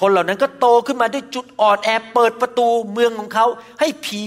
[0.00, 3.46] คนเหล่านั้นก็โตขึ้นมาด้วยจุดอ่อนแอ เปิดประตูเมืองของเขา
[3.80, 4.24] ให้ผี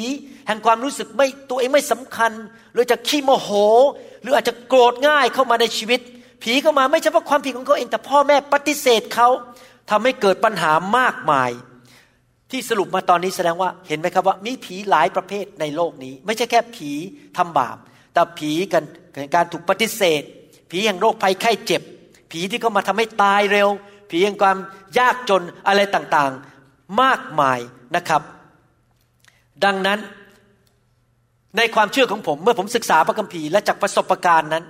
[0.48, 2.32] แห่งความรู้สึกไม่ตัวเองไม่สำคัญ
[2.74, 3.50] หรือจะขี้โมโห
[4.22, 6.00] หรืออาจจะโกรธง่ายเข้ามาในชีวิต
[6.44, 9.30] ผีเข้ามาไม่ใช่เพราะความผิดของเขาเองแต่พ่อแม่ปฏิเสธเขา
[9.90, 11.52] ทำให้เกิดปัญหามากมาย
[12.52, 16.92] ที่สรุปมาตอนนี้แสดงว่าเห็นไหมครับว่า มีผีหลายประเภทในโลกนี้ ไม่ใช่แค่ผี
[17.38, 17.78] ทำบาป
[18.14, 18.84] แต่ผีกัน
[19.36, 20.22] การถูกปฏิเสธ
[20.72, 21.82] ผีแห่งโรคภัยไข้เจ็บ
[22.32, 23.70] ผีที่เข้ามาทำให้ตายเร็ว
[24.10, 24.58] ผีแห่งความ
[25.00, 27.60] ยากจนอะไรต่างๆ มากมาย
[27.96, 28.22] นะครับ
[29.66, 30.00] ดังนั้น
[31.58, 34.64] ในความเชื่อของผมเมื่อผมศึกษาพระคัมภีร์และจากประสบการณ์นั้น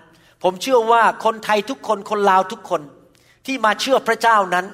[0.43, 2.81] ผมเชื่อว่าคนไทยทุกคนคนลาวทุกคน
[3.45, 4.65] ที่มาเชื่อพระเจ้านั้น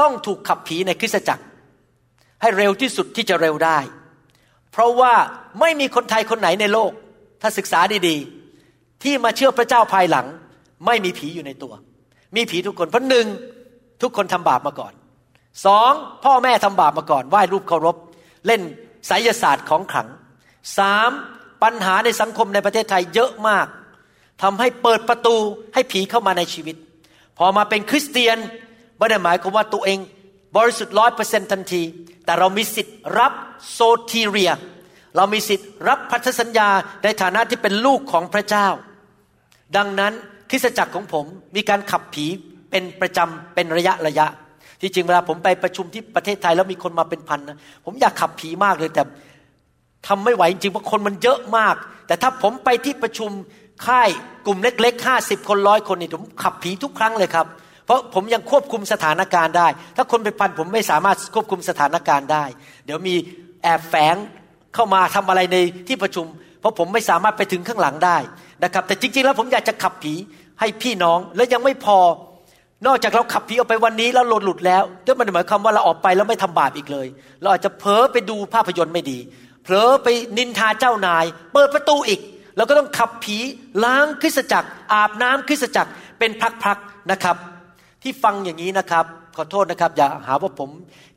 [0.00, 1.44] ต้องถูกขับผีในคริสตจักร
[2.40, 3.78] ให้เร็วที่สุดที่จะเร็วได้
[4.72, 5.14] เพราะว่า
[5.60, 6.92] ไม่มีคนไทยคนไหนในโลก
[7.42, 10.26] ถ้าศึกษาดีๆ ที่มาเชื่อพระเจ้าภายหลัง
[10.86, 11.72] ไม่มีผีอยู่ในตัว
[12.36, 13.26] มีผีทุกคนเพราะหนึ่ง
[14.02, 14.92] ทุกคนทำบาปมาก่อน
[15.66, 15.92] สอง
[16.24, 17.96] พ่อแม่ทำบาปมาก่อนไหว้รูปเคารพ
[18.46, 18.62] เล่น
[19.06, 20.08] ไสยศาสตร์ของขลัง
[20.78, 21.10] สาม
[21.62, 23.66] ปัญหาในสังคมในประเทศไทยเยอะมาก
[24.42, 25.36] ทำให้เปิดประตู
[25.74, 26.76] ให้ผีเข้ามาในชีวิต
[27.38, 28.38] พอมาเป็นคริสเตียน
[28.98, 29.98] ไม่ได้หมายความว่าตัวเอง
[30.56, 31.82] บริสุทธิ์ร้อยเปอร์เซ็นต์ทันที
[32.24, 33.32] แต่เรามีสิทธิ์รับ
[33.72, 33.80] โซ
[34.10, 34.52] ทีเรีย
[35.16, 36.68] เรามีสิทธิ์รับพันธสัญญา
[37.04, 38.68] ในฐานะที่เป็นลูกของพระเจ้า
[39.76, 40.12] ดังนั้น
[40.50, 41.24] คริสตจักรของผม
[41.56, 42.26] มีการขับผี
[42.70, 44.26] เป็นประจำเป็นระยะระยะ
[44.80, 49.02] ที่จริงเวลาผมไปประชุมที่ประเทศไทยแล้วมีคนมาเป็นพันนะผมอยากขับผีมากเลยแต่
[50.06, 51.76] ทำไม่ไหวจริงเพราะคนมันเยอะมาก
[52.06, 53.30] แต่ถ้าผมไปที่ประชุม
[53.86, 54.08] ค่าย
[54.46, 57.46] กลุ่มเล็กๆห้าสิบคนร้อยคนนี่ผมขับผีทุกครั้งเลยครับ
[57.86, 62.44] เพราะผมยังควบคุมสถานการณ์ได้ ถ้าคนเป็นพันผมไม่สามารถควบคุมสถานการณ์ได้
[62.86, 63.14] เดี๋ยวมี
[63.62, 64.16] แอบแฝง
[64.74, 65.56] เข้ามาทำอะไรใน
[65.88, 66.26] ที่ประชุม
[66.60, 68.16] เพราะผมไม่สามารถไปถึงข้างหลังได้
[68.64, 70.14] นะครับ แต่จริงๆแล้วผมอยากจะขับผี
[70.60, 71.98] ให้พี่น้องและยังไม่พอ
[72.86, 77.06] นอกจากเราขับผีออกไปวันนี้แล้วหลุดหลุดแล้วก็มันหมายความว่าเราออกไปแล้วไม่ทำบาปอีกเลย
[77.40, 79.18] เราอาจจะเผลอไปดูภาพยนตร์ไม่ดี
[79.62, 80.08] เผลอไป
[80.38, 82.20] นินทาเจ้านาย เปิดประตูอีก
[82.56, 83.38] เราก็ต้องขับผี
[83.84, 86.30] ล้างคริสตจักร อาบน้ำคริสตจักรเป็น
[86.64, 87.36] พักๆนะครับ
[88.02, 89.04] ที่ฟังอย่างนี้นะครับ
[89.36, 90.70] ขอโทษนะครับ อย่าหาว่าผม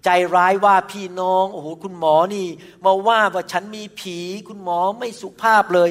[0.03, 2.45] ใจร้ายว่าพี่น้องโอ้โหคุณหมอนี่
[2.85, 4.17] มาว่าว่าฉันมีผี
[4.47, 5.89] คุณหมอไม่สุภาพเลย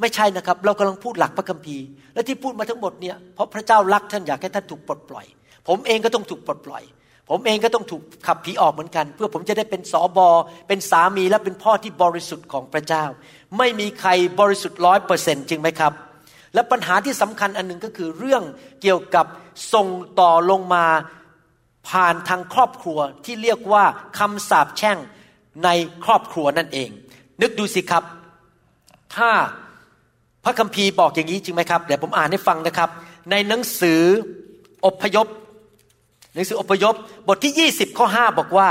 [0.00, 1.84] ไม่ใช่นะครับ เรากำลังพูดหลักพระคัมภีร์
[2.14, 5.26] และที่พูดมาทั้งหมดเนี่ยเพราะพระเจ้ารักท่านอยากให้ท่านถูกปลดปล่อย
[5.68, 6.82] ผมเองก็ต้องถูกปลดปล่อย
[7.30, 10.28] ผมเองก็ต้องถูกขับผีออกเหมือนกัน เพื่อผมจะได้เป็นสอบอ
[10.68, 13.04] เป็นสามีและเป็นพ่อที่บริสุทธิ์ของพระเจ้า
[13.58, 15.92] ไม่มีใครบริสุทธิ์ร้อยเปอร์เซ็นต์จริงไหมครับ
[16.54, 18.42] และปัญหาที่สำคัญอันหนึ่งก็คือเรื่อง
[18.82, 19.26] เกี่ยวกับ
[19.74, 19.88] ส่ง
[20.20, 20.84] ต่อลงมา
[21.88, 23.84] ผ่านทางครอบครัวที่เรียกว่า
[24.18, 24.98] คำสาปแช่ง
[25.64, 25.68] ใน
[26.04, 26.90] ครอบครัวนั่นเอง
[27.42, 28.04] นึกดูสิครับ
[29.16, 29.30] ถ้า
[30.44, 32.90] พระคัมภีร์บอกอย่างนี้จริงไหมครับเดี๋ยวผมอ่านให้ฟังนะครับ
[33.30, 34.02] ในหนังสือ
[34.86, 35.26] อพยพ
[36.34, 36.94] หนังสืออพยพ
[37.28, 38.68] บทที่ 20ข้อ5บอกว่า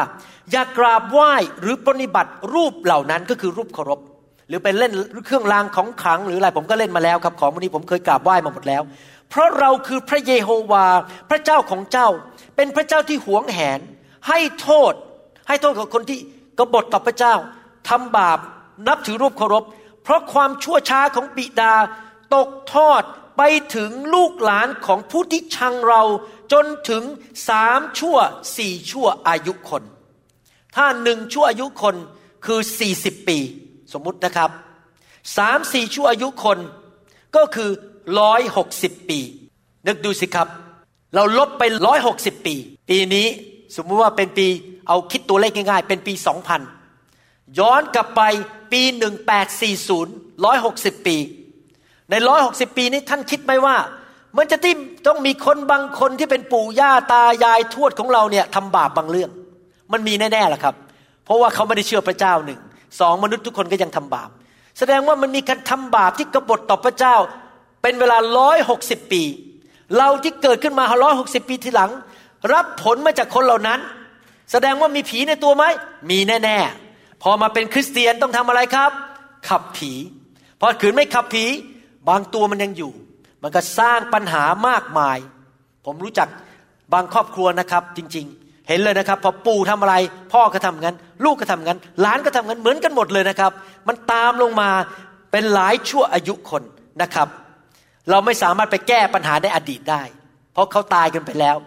[0.52, 4.00] อย่ากราบไหว้หรือปฏิบัติรูปเหล่านั้นก็คือรูปเคารพ
[4.48, 4.92] หรือไปเล่น
[5.26, 8.82] เครื่องรางของขลังหรืออะไรผมก็เล่นมาแล้วครับ ของวันนี้ผมเคยกราบไหว้มาหมดแล้ว
[9.30, 10.86] เพราะเราคือพระเยโฮวา
[11.30, 12.08] พระเจ้าของเจ้า
[12.56, 13.80] เป็นพระเจ้าที่หวงแหน
[14.28, 14.94] ให้โทษ
[15.48, 16.20] ให้โทษกับคนที่
[16.58, 17.34] กบฏต่อพระเจ้า
[17.90, 18.40] ทำบาป
[18.88, 19.64] นับถือรูปเคารพ
[20.04, 21.74] เพราะความชั่วช้าของบิดา
[22.36, 23.04] ตกทอด
[23.38, 23.44] ไป
[23.76, 26.04] ถึงลูกหลานของผู้ที่ชังเรา
[26.52, 27.04] จนถึง
[27.50, 28.18] สามชั่ว
[28.58, 29.84] สี่ชั่วอายุคน
[30.76, 31.96] ถ้าหนึ่งชั่วอายุคน
[32.46, 33.40] คือสี่สิบปี
[33.94, 34.50] สมมุตินะครับ
[35.38, 36.60] สามสี่ชั่วอายุคน
[37.36, 37.70] ก็คือ
[38.20, 39.20] ร้อยหกสิบปี
[39.88, 40.48] นึกดูสิครับ
[41.16, 42.56] เราลบไปร้อยหกสิบปี
[42.90, 43.28] ปีนี้
[43.76, 44.48] สมมุติว่าเป็นปี
[44.88, 46.62] เอาคิดตัวเลขง่ายๆ เป็นปีสองพัน
[47.60, 48.22] ย้อนกลับไป
[48.72, 50.14] ปีหนึ่งแปดสี่ศูนย์
[50.46, 51.18] ร้อยหกสิบปี
[52.10, 53.76] ในร้อยหกสิบปีนี้ท่านคิดไหมว่า
[54.38, 54.74] มันจะที่
[55.08, 59.32] ต้องมีคนบางคนที่เป็นปู่ย่าตายายทวดของเราเนี่ยทำบาปบางเรื่อง
[59.92, 60.76] มันมีแน่ๆแหละครับ
[61.26, 62.60] เพราะว่าเขาไม่ได้เชื่อพระเจ้าหนึ่ง
[63.00, 64.30] สองมนุษย์ทุกคนก็ยังทำบาป
[64.78, 67.16] แสดงว่ามันมีการทำบาปที่กบฏต่อพระเจ้า
[67.82, 69.24] เป็นเวลาร้อยหกสิบปี
[69.98, 71.92] เราที่เกิดขึ้นมาร้อยหกสิบปีทีหลัง
[72.54, 73.80] รับผลมาจากคนเหล่านั้น
[74.52, 75.64] แสดงว่ามีผีในตัวไหม
[76.10, 78.92] มีแน่ๆ พอมาเป็นคริสเตียนต้องทำอะไรครับ
[79.50, 79.92] ขับผี
[80.60, 81.46] พอขืนไม่ขับผี
[82.10, 82.92] บางตัวมันยังอยู่
[83.44, 85.18] มันก็สร้างปัญหามากมาย
[85.86, 86.28] ผมรู้จัก
[86.94, 89.96] บางครอบครัวนะครับจริงๆ เห็นเลยนะครับ พอปู่ทำอะไร
[90.34, 90.96] พ่อก็ทำงั้น
[91.26, 93.52] ลูกก็ทำงั้นหลานก็ทำงั้นเหมือนกันหมดเลยนะครับ
[93.88, 94.70] มันตามลงมา
[95.32, 96.64] เป็นหลายชั่วอายุคน
[97.02, 97.28] นะครับ
[98.10, 100.04] เราไม่สามารถไปแก้ปัญหาในอดีตได้
[100.54, 101.58] เพราะเขาตายกันไปแล้ว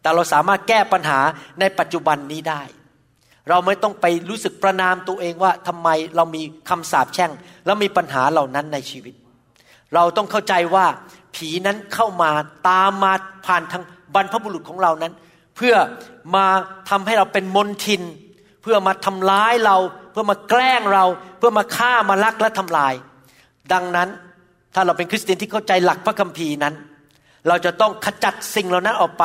[0.00, 1.20] แต่เราสามารถแก้ปัญหา
[1.60, 2.62] ในปัจจุบันนี้ได้
[3.48, 7.30] เราไม่ต้องไปรู้สึกประนามตัวเองว่าทำไมเรามีคำสาปแช่ง
[7.66, 9.14] แล้วมีปัญหาเหล่านั้นในชีวิต
[9.94, 10.86] เราต้องเข้าใจว่า
[11.34, 12.30] ผีนั้นเข้ามา
[12.68, 13.12] ตามมา
[13.46, 13.82] ผ่านทาง
[14.14, 15.12] บรรพบุรุษของเรานั้น
[15.56, 15.74] เพื่อ
[16.36, 16.46] มา
[16.90, 18.02] ทำให้เราเป็นมนทิน
[18.62, 19.76] เพื่อมาทำร้ายเรา
[20.10, 21.04] เพื่อมาแกล้งเรา
[21.38, 22.94] เพื่อมาฆ่ามาลักและทำลาย
[23.72, 24.08] ดังนั้น
[24.74, 26.74] ถ้าเราเป็นคริสเตียนที่เข้าใจหลักพระคัมภีร์นั้น
[27.48, 29.24] เราจะต้องขจัดสิ่งเหล่านั้นออกไป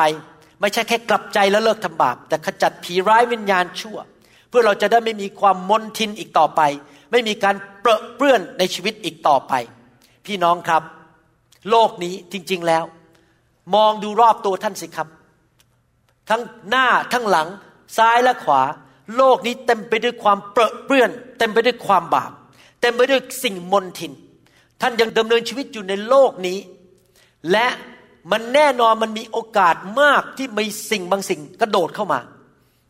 [0.60, 3.98] ไม่ใช่แค่กลับใจแล้วเลิกทำบาป แต่ขจัดผีร้ายวิญญาณชั่ว
[4.48, 6.60] เพื่อเราจะได้ไม่มีความมนทินอีกต่อไป
[7.10, 9.52] ไม่มีการเปรอะเปื้อนในชีวิตอีกต่อไป
[10.26, 10.82] พี่น้องครับ
[11.70, 12.84] โลกนี้จริง ๆแล้ว
[13.74, 15.08] มองดูรอบตัวท่านสิครับ
[16.28, 17.48] ทั้งหน้าทั้งหลัง
[17.98, 18.62] ซ้ายและขวา
[19.16, 22.30] โลกนี้เต็มไปด้วยความเปรอะเปื้อน เต็มไปด้วยความบาป
[22.80, 24.12] เต็มไปด้วยสิ่งมนทิน
[24.80, 26.58] ท่านยังดำเนินชีวิตอยู่ในโลกนี้
[27.52, 27.66] และ
[28.32, 32.20] มันแน่นอนมันมีโอกาสมากที่มีสิ่งบางสิ่งกระโดดเข้ามา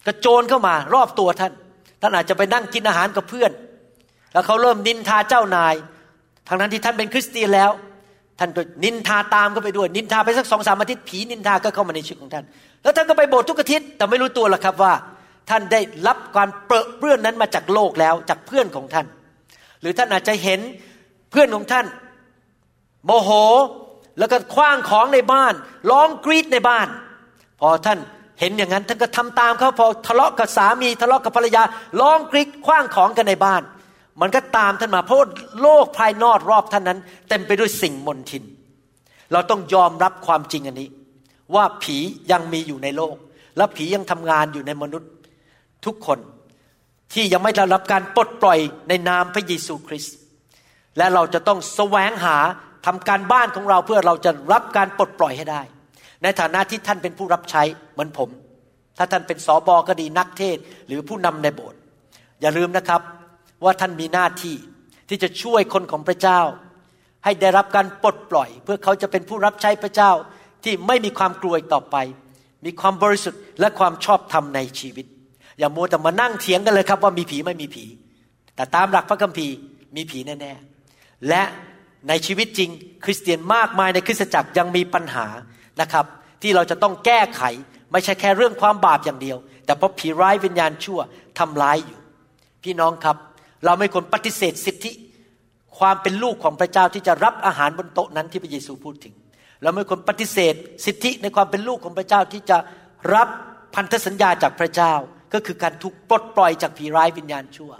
[0.06, 1.52] กระโจนเข้ามารอบตัวท่าน
[2.00, 3.50] ท่านอาจจะไปนั่งกินอาหารกับเพื่อน
[4.32, 5.74] แล้วเขาเริ่มนินทาเจ้านาย
[6.48, 7.70] ทางนั้นที่ท่านเป็นคริสเตียนแล้ว
[8.38, 12.44] ท่านก็นินทาตามก็ไปด้วย นินทาไปสักสองสามอาทิตย์ผีนินทาก็เข้ามาในชีวิตของท่าน
[12.82, 14.94] แล้วท่านก็ไปโบสถ์ทุกอาทิตย์แต่ไม่รู้ตัวหรอกครับว่า
[15.50, 19.06] ท่านได้รับการเปรอะเปื้อนนั้นมาจากโลกแล้วจากเพื่อนของท่าน
[19.80, 20.60] หรือท่านอาจจะเห็น
[21.30, 21.86] เพื่อนของท่าน
[23.04, 23.30] โมโห
[24.18, 25.54] แล้วก็คว้างของในบ้าน
[25.90, 26.86] ร้องกรีดในบ้าน
[27.60, 27.98] พอท่าน
[28.40, 31.62] เห็นอย่างนั้นท่านก็ทำตามเขาพอทะเลาะกับสามีทะเลาะกับภรรยา
[32.00, 33.62] ร้องกรีดคว้างของกันในบ้าน
[34.20, 35.18] มันก็ตามท่านมาเพราะ
[35.62, 36.98] โลกภายนอกรอบท่านนั้น
[37.28, 38.44] เต็มไปด้วยสิ่งมนทิน
[39.32, 40.88] เราต้องยอมรับความจริงอันนี้
[41.54, 41.96] ว่าผี
[42.32, 43.16] ยังมีอยู่ในโลก
[43.56, 45.10] และผียังทำงานอยู่ในมนุษย์
[45.84, 46.18] ทุกคน
[47.12, 50.16] ที่ยังไม่ได้รับการปลดปล่อยในนามพระเยซูคริสต์
[50.96, 52.36] และเราจะต้องแสวงหา
[52.86, 55.62] ทำการบ้านของเราเพื่อเราจะรับการปลดปล่อยให้ได้
[56.22, 58.28] ในฐานะที่ท่านเป็นผู้รับใช้เหมือนผม
[58.98, 61.78] ถ้าท่านเป็นสอบอก็ดีนักเทศหรือผู้นำในโบสถ์
[62.40, 63.02] อย่าลืมนะครับ
[63.64, 64.56] ว่าท่านมีหน้าที่
[65.08, 66.40] ที่จะช่วยคนของพระเจ้า
[67.24, 70.10] ให้ได้รับการปลดปล่อย เพื่อเขาจะเป็นผู้รับใช้พระเจ้า
[70.68, 71.96] ที่ไม่มีความกลัวอีกต่อไป
[72.64, 75.06] มีความบริสุทธิ์และความชอบธรรมในชีวิต
[75.58, 77.84] อย่ามัวแต่มานั่งเถียงกันเลยครับว่ามีผีไม่มีผี
[78.56, 79.54] แต่ตามหลักพระคัมภีร์
[79.96, 81.42] มีผีแน่ๆและ
[82.08, 82.70] ในชีวิตจริง
[83.04, 85.26] คริสเตียนมากมายในคริสตจักรยังมีปัญหา
[85.80, 86.06] นะครับ
[86.42, 87.42] ที่เราจะต้องแก้ไข
[87.92, 91.00] ไม่ใช่แค่เรื่องความบาปอย่างเดียว แต่เพราะผีร้ายวิญญาณชั่ว
[91.38, 91.98] ทำร้ายอยู่
[92.64, 93.16] พี่น้องครับ
[93.64, 94.92] เราไม่ควรปฏิเสธสิทธิ
[95.78, 99.14] ความเป็นลูกของพระเจ้าที่จะรับอาหารบนโต๊ะนั้นที่พระเยซูพูดถึง
[99.62, 100.54] เราไม่ควรปฏิเสธ
[100.86, 102.58] สิทธิในความเป็นลูกของพระเจ้าที่จะ
[103.14, 103.28] รับ
[103.74, 104.92] พันธสัญญาจากพระเจ้า
[105.34, 107.72] ก็คือการถูกปลดปล่อยจากผีร้ายวิญญาณชั่ว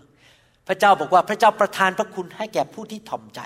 [0.69, 3.41] พระเจ้าบอกว่าพระเจ้าประทานพระคุณให้แก่ผู้ที่ถ่อมใจ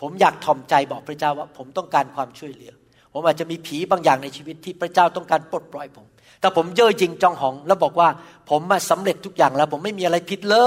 [0.00, 2.72] ผมอยากถ่อมใจบอกพระเจ้าว่า ผมต้องการความช่วยเหลือ
[3.12, 6.06] ผมอาจจะมีผีบางอย่างในชีวิตที่พระเจ้าต้องการปลดปล่อยผม
[6.40, 8.08] แต่ผมเย่อหยิ่งจองหอง แล้วบอกว่า
[8.50, 10.58] ผมมาสำเร็จทุกอย่างแล้ว ผมไม่มีอะไรผิดเล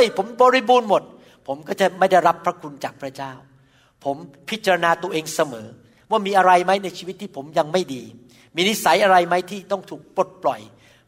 [0.00, 1.02] ย ผมบริบูรณ์หมด
[1.46, 3.32] ผมก็จะไม่ได้รับพระคุณจากพระเจ้า
[4.04, 4.16] ผม
[4.50, 5.66] พิจารณาตัวเองเสมอ
[6.14, 8.02] ว่ามีอะไรไหมในชีวิตที่ผมยังไม่ดี
[8.56, 10.60] มีนิสัยอะไรไหมที่ต้องถูกปลดปล่อย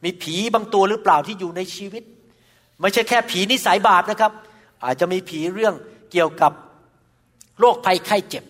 [0.03, 2.03] มีผีบางตัวหรือเปล่าที่อยู่ในชีวิต
[2.81, 4.31] ไม่ใช่แค่ผีนิสัยบาปนะครับ
[4.83, 5.73] อาจจะมีผีเรื่อง
[6.11, 6.51] เกี่ยวกับ
[7.59, 8.43] โรคภัยไข้เจ็บ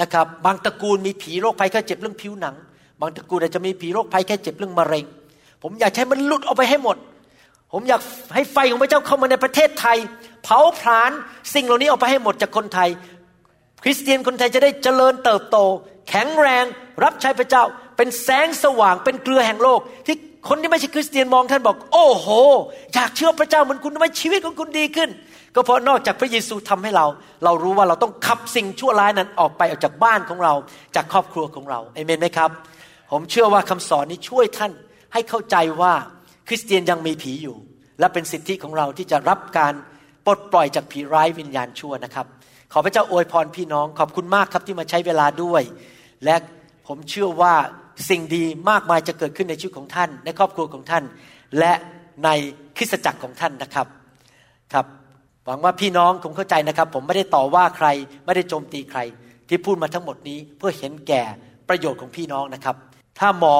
[0.00, 2.54] นะครับ บางตระกูลมีผีโรคภัยไข้เจ็บเรื่องผิวหนัง
[3.00, 5.04] บางตระกูลอาจจะมีผีโรคภัยไข้เจ็บเรื่องมะเร็ง
[5.62, 6.96] ผมอยากให้มันหลุดออกไปให้หมด
[7.72, 8.00] ผมอยาก
[8.34, 9.98] ให้ไฟของพระเจ้าเข้ามาในประเทศไทย
[10.42, 11.10] เผาผลาญ
[11.54, 12.88] สิ่งเหล่านี้ออกไปให้หมดจากคนไทย
[13.82, 15.56] คริสเตียนคนไทยจะได้เจริญเติบโต
[16.08, 16.64] แข็งแรง
[17.04, 17.64] รับใช้พระเจ้า
[17.96, 20.16] เป็นแสงสว่างเป็นเกลือแห่งโลก ที่
[20.48, 22.28] คนที่ไม่ใช่คริสเตียนมองท่านบอก โอ้โห
[22.94, 25.10] อยากเชื่อพระเจ้าเหมือนคุณทำไมชีวิตของคุณดีขึ้น
[25.54, 27.06] ก็เพราะนอกจากพระเยซูทำให้เรา
[27.44, 30.54] เรารู้ว่าเราต้องขับสิ่งชั่วร้ายนั้นออกไปออกจากบ้านของเรา
[30.96, 32.50] จากครอบครัวของเราเอเมนไหมครับ
[33.10, 34.72] ผมเชื่อว่าคำสอนนี้ช่วยท่าน
[35.12, 35.92] ให้เข้าใจว่า
[36.48, 37.56] คริสเตียนยังมีผีอยู่
[37.98, 39.74] และเป็นสิทธิของเราที่จะรับการ
[40.26, 42.26] ปลดปล่อยจากผีร้ายวิญญาณชั่วนะครับ
[42.72, 45.62] ขอพระเจ้าอวยพรพี่น้อง ขอบคุณมากครับที่มาใช้เวลาด้วย
[46.24, 46.34] และ
[46.86, 47.54] ผมเชื่อว่า
[48.10, 51.04] สิ่งดีมากมายจะเกิดขึ้นในชีวิตของท่าน ในครอบครัวของท่าน
[51.58, 51.72] และ
[52.24, 52.28] ใน
[52.76, 53.86] คริสตจักรของท่านนะครับ
[54.72, 54.86] ครับ
[55.46, 57.88] หวังว่าพี่น้องคงเข้าใจนะครับ ผมไม่ได้ต่อว่าใคร
[58.24, 59.00] ไม่ได้โจมตีใคร
[59.48, 61.22] ที่พูดมาทั้งหมดนี้เพื่อเห็นแก่
[61.68, 62.76] ประโยชน์ของพี่น้องนะครับ
[63.18, 63.56] ถ้าหมอ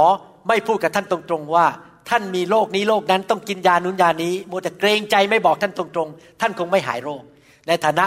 [0.49, 1.67] ไม่พูดกับท่านตรงๆว่า
[2.11, 7.23] ท่านมีโรคนี้โรคนั้นต้องกินยานุนยานี้มัวแต่เกรงใจไม่บอกท่านตรงๆ ท่านคงไม่หายโรค
[7.69, 8.07] ในฐานะ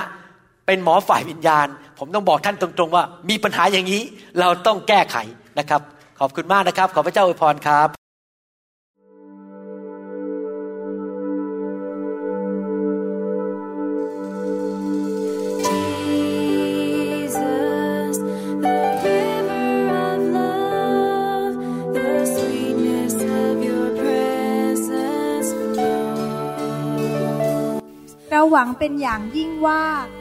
[0.72, 1.68] เป็นหมอฝ่ายวิญญาณ
[2.00, 4.02] ผมต้องบอกท่านตรงๆว่า มีปัญหาอย่างนี้
[4.40, 5.18] เราต้องแก้ไข
[5.60, 5.82] นะครับ
[6.20, 7.88] ขอบคุณมากนะครับ ขอพระเจ้าอวยพรครับ
[16.92, 18.16] Jesus,
[18.66, 19.70] the river
[20.08, 21.56] of love,
[21.96, 27.02] the sweetness of your presence flows.
[28.32, 29.84] เราหวังเป็นอย่างยิ่งว่า